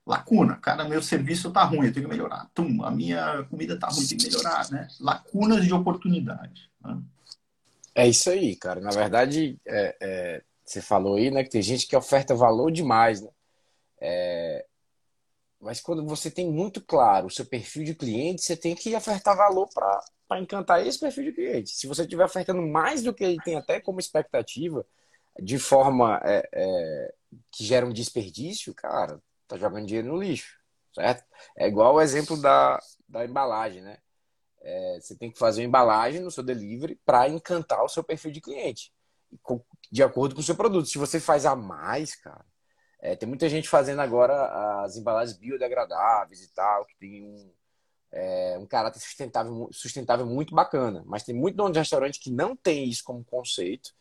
Lacuna, 0.06 0.56
cara, 0.56 0.88
meu 0.88 1.02
serviço 1.02 1.52
tá 1.52 1.64
ruim, 1.64 1.88
eu 1.88 1.94
tenho 1.94 2.08
que 2.08 2.12
melhorar. 2.12 2.50
Tum, 2.54 2.84
a 2.84 2.90
minha 2.90 3.44
comida 3.44 3.78
tá 3.78 3.88
ruim, 3.88 4.08
tem 4.08 4.18
que 4.18 4.30
melhorar, 4.30 4.70
né? 4.72 4.88
Lacunas 5.00 5.64
de 5.64 5.74
oportunidade. 5.74 6.72
Né? 6.84 7.00
É 7.94 8.08
isso 8.08 8.30
aí, 8.30 8.56
cara. 8.56 8.82
Na 8.82 8.90
verdade, 8.90 9.60
é, 9.66 9.96
é, 10.02 10.44
você 10.66 10.82
falou 10.82 11.16
aí, 11.16 11.32
né, 11.32 11.44
que 11.44 11.50
tem 11.50 11.62
gente 11.62 11.88
que 11.88 11.96
oferta 11.96 12.36
valor 12.36 12.72
demais, 12.72 13.22
né? 13.22 13.30
É, 14.00 14.66
mas 15.62 15.80
quando 15.80 16.04
você 16.06 16.32
tem 16.32 16.52
muito 16.52 16.82
claro 16.82 17.28
o 17.28 17.30
seu 17.30 17.46
perfil 17.46 17.84
de 17.84 17.94
cliente, 17.94 18.42
você 18.42 18.58
tem 18.58 18.76
que 18.76 18.96
ofertar 18.96 19.38
valor 19.38 19.70
para 19.74 20.40
encantar 20.42 20.86
esse 20.86 21.00
perfil 21.00 21.26
de 21.26 21.34
cliente. 21.34 21.72
Se 21.72 21.86
você 21.86 22.02
estiver 22.02 22.26
ofertando 22.26 22.64
mais 22.64 23.04
do 23.04 23.14
que 23.14 23.24
ele 23.24 23.38
tem 23.44 23.56
até 23.56 23.80
como 23.80 24.00
expectativa, 24.00 24.86
de 25.40 25.60
forma 25.60 26.20
é, 26.24 26.50
é, 26.52 27.14
que 27.52 27.64
gera 27.64 27.86
um 27.86 27.94
desperdício, 27.94 28.74
cara, 28.74 29.22
tá 29.48 29.56
jogando 29.56 29.86
dinheiro 29.86 30.08
no 30.08 30.22
lixo, 30.22 30.60
certo? 30.96 31.24
É 31.56 31.68
igual 31.68 31.96
o 31.96 32.02
exemplo 32.02 32.36
da, 32.42 32.80
da 33.08 33.24
embalagem, 33.24 33.82
né? 33.82 33.98
É, 34.64 35.00
você 35.00 35.16
tem 35.16 35.32
que 35.32 35.38
fazer 35.38 35.62
uma 35.62 35.68
embalagem 35.68 36.22
no 36.22 36.32
seu 36.32 36.44
delivery 36.44 37.00
para 37.06 37.30
encantar 37.30 37.84
o 37.84 37.90
seu 37.90 38.04
perfil 38.04 38.32
de 38.32 38.42
cliente, 38.42 38.92
de 39.92 40.04
acordo 40.04 40.36
com 40.36 40.42
o 40.42 40.44
seu 40.44 40.56
produto. 40.56 40.88
Se 40.88 40.98
você 40.98 41.20
faz 41.20 41.46
a 41.46 41.56
mais, 41.56 42.16
cara, 42.16 42.46
é, 43.02 43.16
tem 43.16 43.28
muita 43.28 43.50
gente 43.50 43.68
fazendo 43.68 44.00
agora 44.00 44.84
as 44.84 44.96
embalagens 44.96 45.38
biodegradáveis 45.38 46.42
e 46.44 46.54
tal, 46.54 46.86
que 46.86 46.96
tem 46.98 47.24
um, 47.24 47.52
é, 48.12 48.58
um 48.60 48.66
caráter 48.66 49.00
sustentável, 49.00 49.70
sustentável 49.72 50.26
muito 50.26 50.54
bacana. 50.54 51.04
Mas 51.06 51.24
tem 51.24 51.36
muito 51.36 51.56
dono 51.56 51.74
de 51.74 51.80
restaurante 51.80 52.20
que 52.20 52.32
não 52.32 52.56
tem 52.56 52.88
isso 52.88 53.04
como 53.04 53.24
conceito, 53.24 53.92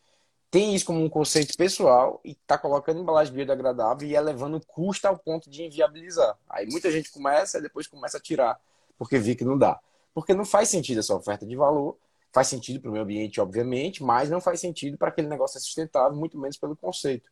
tem 0.51 0.75
isso 0.75 0.85
como 0.85 1.01
um 1.03 1.09
conceito 1.09 1.55
pessoal 1.57 2.21
e 2.23 2.31
está 2.31 2.57
colocando 2.57 2.99
embalagem 2.99 3.33
biodegradável 3.33 4.07
e 4.07 4.15
elevando 4.15 4.57
o 4.57 4.65
custo 4.65 5.07
ao 5.07 5.17
ponto 5.17 5.49
de 5.49 5.63
inviabilizar. 5.63 6.37
Aí 6.49 6.67
muita 6.69 6.91
gente 6.91 7.09
começa 7.09 7.57
e 7.57 7.61
depois 7.61 7.87
começa 7.87 8.17
a 8.17 8.21
tirar, 8.21 8.59
porque 8.97 9.17
vê 9.17 9.33
que 9.33 9.45
não 9.45 9.57
dá. 9.57 9.79
Porque 10.13 10.33
não 10.33 10.45
faz 10.45 10.69
sentido 10.69 10.99
essa 10.99 11.15
oferta 11.15 11.45
de 11.45 11.55
valor, 11.55 11.97
faz 12.33 12.47
sentido 12.47 12.79
para 12.81 12.89
o 12.89 12.93
meio 12.93 13.03
ambiente, 13.03 13.41
obviamente, 13.41 14.03
mas 14.03 14.29
não 14.29 14.41
faz 14.41 14.59
sentido 14.59 14.97
para 14.97 15.09
aquele 15.09 15.27
negócio 15.27 15.59
ser 15.59 15.65
sustentável, 15.65 16.17
muito 16.17 16.39
menos 16.39 16.57
pelo 16.57 16.75
conceito. 16.75 17.29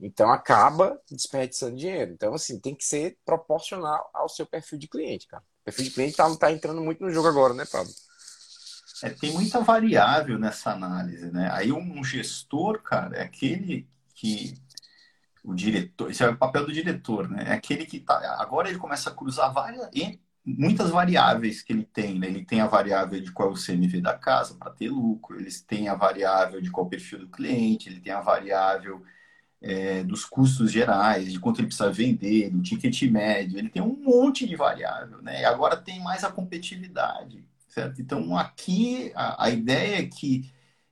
Então 0.00 0.30
acaba 0.30 1.00
desperdiçando 1.10 1.76
dinheiro. 1.76 2.12
Então, 2.12 2.34
assim, 2.34 2.60
tem 2.60 2.74
que 2.74 2.84
ser 2.84 3.18
proporcional 3.24 4.10
ao 4.12 4.28
seu 4.28 4.46
perfil 4.46 4.78
de 4.78 4.88
cliente, 4.88 5.26
cara 5.26 5.42
perfil 5.66 5.84
de 5.84 5.90
cliente 5.90 6.12
está 6.12 6.36
tá 6.36 6.52
entrando 6.52 6.80
muito 6.80 7.02
no 7.02 7.10
jogo 7.10 7.26
agora, 7.26 7.52
né, 7.52 7.64
Pablo? 7.70 7.92
É, 9.02 9.10
tem 9.10 9.32
muita 9.32 9.60
variável 9.60 10.38
nessa 10.38 10.70
análise, 10.70 11.30
né? 11.30 11.50
Aí 11.52 11.72
um 11.72 12.02
gestor, 12.04 12.80
cara, 12.82 13.16
é 13.16 13.22
aquele 13.22 13.86
que 14.14 14.54
o 15.44 15.54
diretor, 15.54 16.10
esse 16.10 16.22
é 16.22 16.28
o 16.28 16.36
papel 16.36 16.64
do 16.64 16.72
diretor, 16.72 17.28
né? 17.28 17.44
É 17.48 17.52
aquele 17.52 17.84
que 17.84 18.00
tá, 18.00 18.36
agora 18.40 18.68
ele 18.68 18.78
começa 18.78 19.10
a 19.10 19.14
cruzar 19.14 19.52
várias, 19.52 19.88
muitas 20.46 20.90
variáveis 20.90 21.62
que 21.62 21.72
ele 21.72 21.84
tem, 21.84 22.18
né? 22.18 22.28
Ele 22.28 22.44
tem 22.44 22.60
a 22.60 22.66
variável 22.66 23.20
de 23.20 23.32
qual 23.32 23.50
é 23.50 23.52
o 23.52 23.56
CMV 23.56 24.00
da 24.00 24.16
casa 24.16 24.54
para 24.54 24.70
ter 24.70 24.90
lucro, 24.90 25.38
eles 25.38 25.60
têm 25.60 25.88
a 25.88 25.94
variável 25.94 26.60
de 26.60 26.70
qual 26.70 26.84
é 26.84 26.88
o 26.88 26.90
perfil 26.90 27.20
do 27.20 27.28
cliente, 27.28 27.88
ele 27.88 28.00
tem 28.00 28.12
a 28.12 28.20
variável 28.20 29.02
é, 29.60 30.04
dos 30.04 30.24
custos 30.24 30.70
gerais, 30.72 31.32
de 31.32 31.40
quanto 31.40 31.60
ele 31.60 31.68
precisa 31.68 31.90
vender, 31.90 32.50
do 32.50 32.62
ticket 32.62 33.02
médio, 33.10 33.58
ele 33.58 33.70
tem 33.70 33.82
um 33.82 33.96
monte 34.02 34.46
de 34.46 34.56
variável, 34.56 35.22
né? 35.22 35.42
E 35.42 35.44
agora 35.44 35.76
tem 35.76 36.00
mais 36.02 36.24
a 36.24 36.30
competitividade, 36.32 37.44
certo? 37.68 38.00
Então 38.00 38.36
aqui 38.36 39.12
a, 39.14 39.46
a 39.46 39.50
ideia 39.50 40.00
é 40.00 40.06
que 40.06 40.50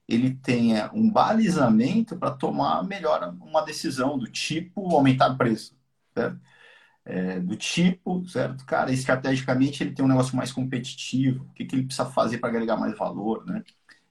ele 0.08 0.34
tenha 0.34 0.90
um 0.92 1.10
balizamento 1.10 2.16
para 2.16 2.30
tomar 2.30 2.82
melhor 2.84 3.34
uma 3.40 3.62
decisão 3.62 4.18
do 4.18 4.26
tipo 4.30 4.94
aumentar 4.94 5.30
o 5.32 5.36
preço, 5.38 5.76
certo? 6.14 6.40
É, 7.06 7.38
do 7.40 7.54
tipo, 7.56 8.26
certo? 8.26 8.64
Cara, 8.64 8.90
estrategicamente 8.92 9.82
ele 9.82 9.92
tem 9.94 10.04
um 10.04 10.08
negócio 10.08 10.34
mais 10.36 10.50
competitivo, 10.52 11.44
o 11.44 11.52
que, 11.54 11.64
que 11.66 11.76
ele 11.76 11.84
precisa 11.84 12.06
fazer 12.10 12.38
para 12.38 12.48
agregar 12.48 12.76
mais 12.78 12.96
valor, 12.96 13.44
né? 13.46 13.62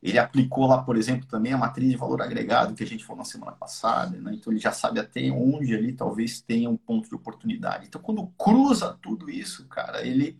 Ele 0.01 0.19
aplicou 0.19 0.67
lá, 0.67 0.83
por 0.83 0.95
exemplo, 0.97 1.25
também 1.27 1.53
a 1.53 1.57
matriz 1.57 1.89
de 1.89 1.97
valor 1.97 2.21
agregado 2.21 2.75
que 2.75 2.83
a 2.83 2.87
gente 2.87 3.03
falou 3.05 3.19
na 3.19 3.25
semana 3.25 3.53
passada, 3.53 4.19
né? 4.19 4.33
Então 4.35 4.53
ele 4.53 4.59
já 4.59 4.71
sabe 4.71 4.99
até 4.99 5.21
onde 5.31 5.75
ali 5.75 5.93
talvez 5.93 6.41
tenha 6.41 6.69
um 6.69 6.77
ponto 6.77 7.09
de 7.09 7.15
oportunidade. 7.15 7.87
Então 7.87 8.01
quando 8.01 8.27
cruza 8.37 8.97
tudo 9.01 9.29
isso, 9.29 9.67
cara, 9.67 10.05
ele 10.05 10.39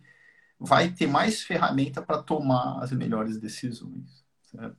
vai 0.58 0.90
ter 0.92 1.06
mais 1.08 1.42
ferramenta 1.42 2.02
para 2.02 2.22
tomar 2.22 2.82
as 2.82 2.92
melhores 2.92 3.38
decisões, 3.38 4.24
certo? 4.44 4.78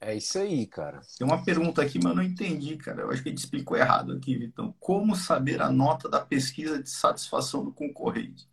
É 0.00 0.14
isso 0.14 0.38
aí, 0.38 0.66
cara. 0.66 1.02
Tem 1.18 1.26
uma 1.26 1.44
pergunta 1.44 1.82
aqui, 1.82 1.98
mas 1.98 2.12
eu 2.12 2.16
não 2.16 2.22
entendi, 2.22 2.76
cara. 2.78 3.02
Eu 3.02 3.10
acho 3.10 3.22
que 3.22 3.28
a 3.28 3.32
gente 3.32 3.44
explicou 3.44 3.76
errado 3.76 4.12
aqui, 4.12 4.34
Vitão. 4.34 4.74
Como 4.80 5.14
saber 5.14 5.60
a 5.60 5.70
nota 5.70 6.08
da 6.08 6.20
pesquisa 6.20 6.82
de 6.82 6.88
satisfação 6.88 7.62
do 7.62 7.72
concorrente? 7.72 8.48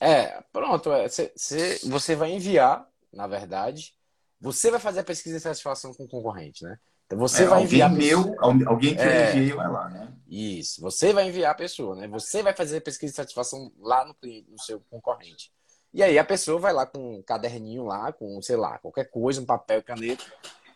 É, 0.00 0.42
pronto. 0.50 0.90
É, 0.90 1.08
cê, 1.08 1.30
cê, 1.36 1.78
você 1.84 2.16
vai 2.16 2.32
enviar, 2.32 2.88
na 3.12 3.26
verdade, 3.26 3.94
você 4.40 4.70
vai 4.70 4.80
fazer 4.80 5.00
a 5.00 5.04
pesquisa 5.04 5.36
de 5.36 5.42
satisfação 5.42 5.92
com 5.92 6.04
o 6.04 6.08
concorrente, 6.08 6.64
né? 6.64 6.78
Então 7.04 7.18
você 7.18 7.42
é, 7.42 7.46
vai 7.46 7.62
enviar. 7.64 7.92
Meu, 7.92 8.34
alguém 8.40 8.94
que 8.96 9.02
é, 9.02 9.26
eu 9.26 9.36
enviei 9.36 9.52
vai 9.52 9.70
lá, 9.70 9.90
né? 9.90 10.10
Isso. 10.26 10.80
Você 10.80 11.12
vai 11.12 11.28
enviar 11.28 11.52
a 11.52 11.54
pessoa, 11.54 11.94
né? 11.94 12.08
Você 12.08 12.42
vai 12.42 12.54
fazer 12.54 12.78
a 12.78 12.80
pesquisa 12.80 13.12
de 13.12 13.16
satisfação 13.16 13.70
lá 13.78 14.06
no, 14.06 14.16
no 14.48 14.58
seu 14.58 14.80
concorrente. 14.88 15.52
E 15.92 16.02
aí 16.02 16.18
a 16.18 16.24
pessoa 16.24 16.58
vai 16.58 16.72
lá 16.72 16.86
com 16.86 17.18
um 17.18 17.22
caderninho 17.22 17.84
lá, 17.84 18.10
com, 18.12 18.40
sei 18.40 18.56
lá, 18.56 18.78
qualquer 18.78 19.10
coisa, 19.10 19.42
um 19.42 19.44
papel, 19.44 19.82
caneta, 19.82 20.24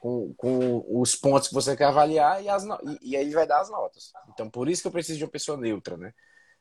com, 0.06 0.34
com 0.36 1.00
os 1.00 1.16
pontos 1.16 1.48
que 1.48 1.54
você 1.54 1.76
quer 1.76 1.86
avaliar 1.86 2.42
e, 2.42 2.48
as, 2.48 2.64
e, 2.64 3.10
e 3.10 3.16
aí 3.16 3.30
vai 3.30 3.46
dar 3.46 3.60
as 3.60 3.70
notas. 3.70 4.12
Então, 4.28 4.48
por 4.48 4.68
isso 4.68 4.82
que 4.82 4.88
eu 4.88 4.92
preciso 4.92 5.18
de 5.18 5.24
uma 5.24 5.30
pessoa 5.30 5.58
neutra, 5.58 5.96
né? 5.96 6.12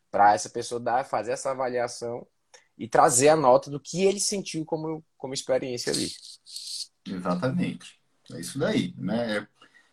Para 0.09 0.33
essa 0.33 0.49
pessoa 0.49 0.79
dar, 0.79 1.05
fazer 1.05 1.33
essa 1.33 1.51
avaliação 1.51 2.25
e 2.77 2.87
trazer 2.87 3.29
a 3.29 3.35
nota 3.35 3.69
do 3.69 3.79
que 3.79 4.03
ele 4.03 4.19
sentiu 4.19 4.65
como, 4.65 5.03
como 5.17 5.33
experiência 5.33 5.91
ali. 5.93 6.09
Exatamente. 7.07 7.99
É 8.31 8.39
isso 8.39 8.57
daí, 8.57 8.93
né? 8.97 9.47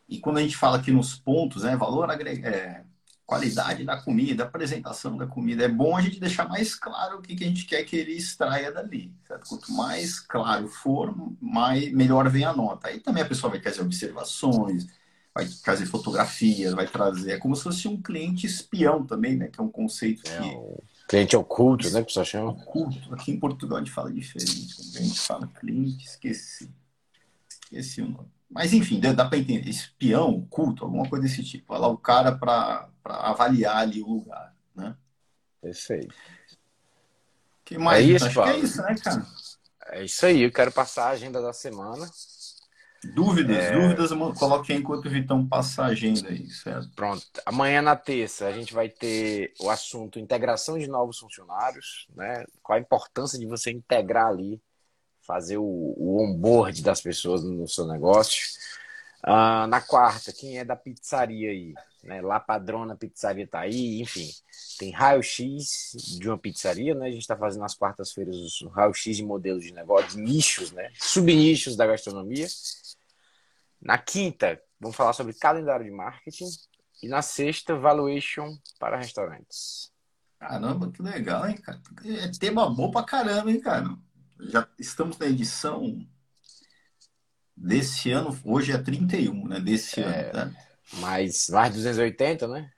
E 0.09 0.19
quando 0.19 0.39
a 0.39 0.43
gente 0.43 0.57
fala 0.57 0.79
aqui 0.79 0.91
nos 0.91 1.15
pontos, 1.15 1.65
né, 1.65 1.77
valor 1.77 2.11
agregado, 2.11 2.55
é, 2.55 2.85
qualidade 3.33 3.85
da 3.85 3.97
comida, 3.97 4.45
apresentação 4.45 5.17
da 5.17 5.27
comida, 5.27 5.65
é 5.65 5.69
bom 5.69 5.97
a 5.97 6.03
gente 6.03 6.21
deixar 6.21 6.47
mais 6.49 6.75
claro 6.75 7.19
o 7.19 7.23
que, 7.23 7.35
que 7.35 7.45
a 7.45 7.47
gente 7.47 7.65
quer 7.65 7.83
que 7.85 7.97
ele 7.97 8.13
extraia 8.13 8.71
dali. 8.71 9.11
Certo? 9.27 9.49
Quanto 9.49 9.73
mais 9.73 10.21
claro 10.21 10.69
for, 10.69 11.15
mais, 11.41 11.91
melhor 11.93 12.29
vem 12.29 12.45
a 12.45 12.55
nota. 12.55 12.89
Aí 12.89 13.01
também 13.01 13.23
a 13.23 13.27
pessoa 13.27 13.51
vai 13.51 13.61
trazer 13.61 13.81
observações, 13.81 14.87
vai 15.35 15.47
trazer 15.65 15.87
fotografias, 15.87 16.75
vai 16.75 16.87
trazer. 16.87 17.33
É 17.33 17.39
como 17.39 17.57
se 17.57 17.63
fosse 17.63 17.89
um 17.89 18.01
cliente 18.01 18.47
espião 18.47 19.05
também, 19.07 19.35
né? 19.35 19.49
Que 19.49 19.61
é 19.61 19.63
um 19.63 19.71
conceito 19.71 20.23
é, 20.31 20.39
que. 20.39 20.45
Um 20.45 20.77
cliente 21.09 21.35
oculto, 21.35 21.91
né? 21.91 22.01
Que 22.01 22.07
pessoa 22.09 22.27
chama. 22.27 22.51
Oculto. 22.51 23.15
Aqui 23.15 23.33
em 23.33 23.41
Portugal 23.41 23.79
a 23.79 23.81
gente 23.81 23.93
fala 23.93 24.13
diferente. 24.13 24.75
A 24.95 25.03
gente 25.03 25.21
fala 25.21 25.47
cliente, 25.47 26.05
esqueci. 26.05 26.71
Esqueci 27.49 28.03
o 28.03 28.09
nome. 28.09 28.29
Mas 28.51 28.75
enfim, 28.75 29.01
dá 29.01 29.25
para 29.25 29.39
entender. 29.39 29.71
Espião, 29.71 30.47
culto, 30.51 30.85
alguma 30.85 31.09
coisa 31.09 31.27
desse 31.27 31.43
tipo. 31.43 31.73
Olha 31.73 31.81
lá 31.81 31.89
o 31.89 31.97
cara 31.97 32.33
para 32.33 32.92
avaliar 33.05 33.77
ali 33.77 34.03
o 34.03 34.09
lugar, 34.09 34.55
né? 34.75 34.97
Perfeito. 35.61 36.15
que 37.65 37.79
mais? 37.79 38.05
É 38.05 38.09
isso, 38.09 38.25
Acho 38.27 38.35
Paulo. 38.35 38.53
que 38.53 38.59
é 38.59 38.63
isso, 38.63 38.83
né, 38.83 38.95
cara? 39.03 39.27
É 39.87 40.05
isso 40.05 40.27
aí. 40.27 40.43
Eu 40.43 40.53
quero 40.53 40.73
passar 40.73 41.07
a 41.07 41.11
agenda 41.11 41.41
da 41.41 41.53
semana. 41.53 42.09
Dúvidas, 43.15 43.57
é... 43.57 43.73
dúvidas, 43.73 44.11
coloque 44.39 44.73
enquanto 44.73 45.07
o 45.07 45.11
Vitão 45.11 45.47
passa 45.47 45.83
a 45.83 45.87
agenda 45.87 46.29
aí, 46.29 46.49
certo? 46.49 46.89
Pronto. 46.95 47.27
Amanhã 47.45 47.83
na 47.83 47.97
terça 47.97 48.47
a 48.47 48.53
gente 48.53 48.73
vai 48.73 48.89
ter 48.89 49.53
o 49.61 49.69
assunto 49.69 50.21
integração 50.21 50.79
de 50.79 50.87
novos 50.87 51.19
funcionários, 51.19 52.07
né? 52.15 52.45
Qual 52.63 52.77
a 52.77 52.81
importância 52.81 53.39
de 53.39 53.47
você 53.47 53.73
integrar 53.73 54.29
ali 54.29 54.63
fazer 55.23 55.57
o, 55.57 55.65
o 55.65 56.23
onboard 56.23 56.83
das 56.83 57.01
pessoas 57.01 57.43
no 57.43 57.67
seu 57.67 57.87
negócio. 57.87 58.45
Uh, 59.25 59.67
na 59.69 59.81
quarta, 59.81 60.33
quem 60.33 60.59
é 60.59 60.65
da 60.65 60.75
pizzaria 60.75 61.51
aí? 61.51 61.75
Né? 62.03 62.21
Lá 62.21 62.41
Padrona 62.41 62.97
Pizzaria 62.97 63.47
tá 63.47 63.61
aí, 63.61 64.01
enfim. 64.01 64.29
Tem 64.79 64.91
raio-x 64.91 65.93
de 66.19 66.29
uma 66.29 66.37
pizzaria, 66.37 66.95
né? 66.95 67.07
A 67.07 67.11
gente 67.11 67.21
está 67.21 67.37
fazendo 67.37 67.63
nas 67.63 67.77
quartas-feiras 67.77 68.35
os 68.35 68.69
raio-x 68.73 69.17
de 69.17 69.25
modelos 69.25 69.65
de 69.65 69.73
negócio, 69.73 70.19
nichos, 70.19 70.73
né? 70.73 70.91
Subnichos 70.99 71.77
da 71.77 71.87
gastronomia. 71.87 72.49
Na 73.81 73.97
quinta, 73.97 74.61
vamos 74.81 74.97
falar 74.97 75.13
sobre 75.13 75.35
calendário 75.35 75.85
de 75.85 75.93
marketing. 75.93 76.49
E 77.01 77.09
na 77.09 77.23
sexta, 77.23 77.77
valuation 77.77 78.57
para 78.79 78.97
restaurantes. 78.97 79.93
Caramba, 80.39 80.91
que 80.91 81.01
legal, 81.01 81.49
hein, 81.49 81.57
cara? 81.57 81.81
É 82.05 82.29
tema 82.37 82.69
bom 82.69 82.91
pra 82.91 83.05
caramba, 83.05 83.51
hein, 83.51 83.61
cara? 83.61 83.97
Já 84.41 84.67
estamos 84.77 85.17
na 85.19 85.27
edição 85.27 86.05
desse 87.57 88.11
ano, 88.11 88.37
hoje 88.45 88.73
é 88.73 88.79
31, 88.79 89.49
né? 89.49 89.61
Desse 89.61 90.01
é, 90.01 90.31
ano, 90.33 90.51
né? 90.51 90.57
Mais, 90.95 91.49
mais 91.49 91.75
280, 91.75 92.49
né? 92.49 92.71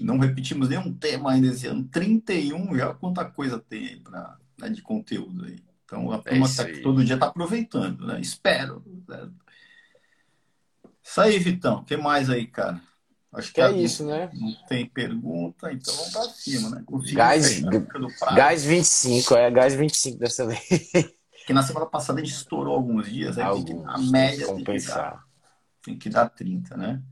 Não 0.00 0.18
repetimos 0.18 0.68
nenhum 0.68 0.92
tema 0.94 1.32
ainda 1.32 1.48
esse 1.48 1.66
ano. 1.66 1.84
31, 1.84 2.76
já 2.76 2.94
quanta 2.94 3.24
coisa 3.24 3.58
tem 3.58 3.88
aí 3.88 3.96
pra, 4.00 4.36
né, 4.58 4.68
de 4.70 4.82
conteúdo 4.82 5.44
aí. 5.44 5.58
Então 5.84 6.10
a 6.10 6.18
turma 6.18 6.46
é 6.46 6.54
tá, 6.54 6.82
todo 6.82 7.04
dia 7.04 7.18
tá 7.18 7.26
aproveitando, 7.26 8.06
né? 8.06 8.20
Espero. 8.20 8.82
Né? 9.06 9.30
Isso 11.02 11.20
aí, 11.20 11.38
Vitão. 11.38 11.80
O 11.80 11.84
que 11.84 11.96
mais 11.96 12.30
aí, 12.30 12.46
cara? 12.46 12.80
Acho 13.32 13.52
que, 13.52 13.60
é 13.62 13.72
isso, 13.72 14.04
né? 14.04 14.30
Não 14.34 14.54
tem 14.68 14.84
pergunta, 14.84 15.72
então 15.72 15.94
vamos 15.94 16.12
para 16.12 16.22
cima, 16.24 16.68
né? 16.68 16.84
gás, 17.14 17.62
gás 18.34 18.62
25, 18.62 19.34
é 19.34 19.50
gás 19.50 19.74
25 19.74 20.18
dessa 20.18 20.46
vez. 20.46 20.60
Que 21.46 21.52
na 21.52 21.62
semana 21.62 21.86
passada 21.86 22.20
a 22.20 22.24
gente 22.24 22.34
estourou 22.34 22.74
alguns 22.74 23.10
dias, 23.10 23.36
aí 23.36 23.44
Alguns, 23.44 23.64
tem 23.64 23.78
que, 23.82 23.88
a 23.88 23.98
média 23.98 24.46
tem 24.46 24.64
que, 24.64 24.78
dar, 24.86 25.24
tem 25.82 25.98
que 25.98 26.08
dar 26.10 26.28
30, 26.28 26.76
né? 26.76 27.02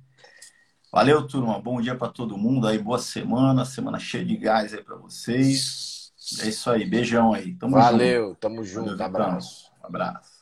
Valeu, 0.93 1.27
turma. 1.27 1.61
Bom 1.61 1.81
dia 1.81 1.97
para 1.97 2.12
todo 2.12 2.37
mundo 2.37 2.66
aí, 2.66 2.79
boa 2.79 2.99
semana, 2.99 3.64
semana 3.64 3.99
cheia 3.99 4.25
de 4.25 4.37
gás 4.37 4.75
aí 4.75 4.83
para 4.83 4.97
vocês. 4.97 6.12
É 6.40 6.49
isso 6.49 6.71
aí, 6.71 6.85
beijão 6.85 7.33
aí. 7.33 7.55
Tamo 7.55 7.77
Valeu, 7.77 8.29
junto. 8.29 8.40
tamo 8.40 8.64
junto, 8.64 9.03
Valeu, 9.07 9.07
abraço. 9.07 9.71
Abraço. 9.83 10.39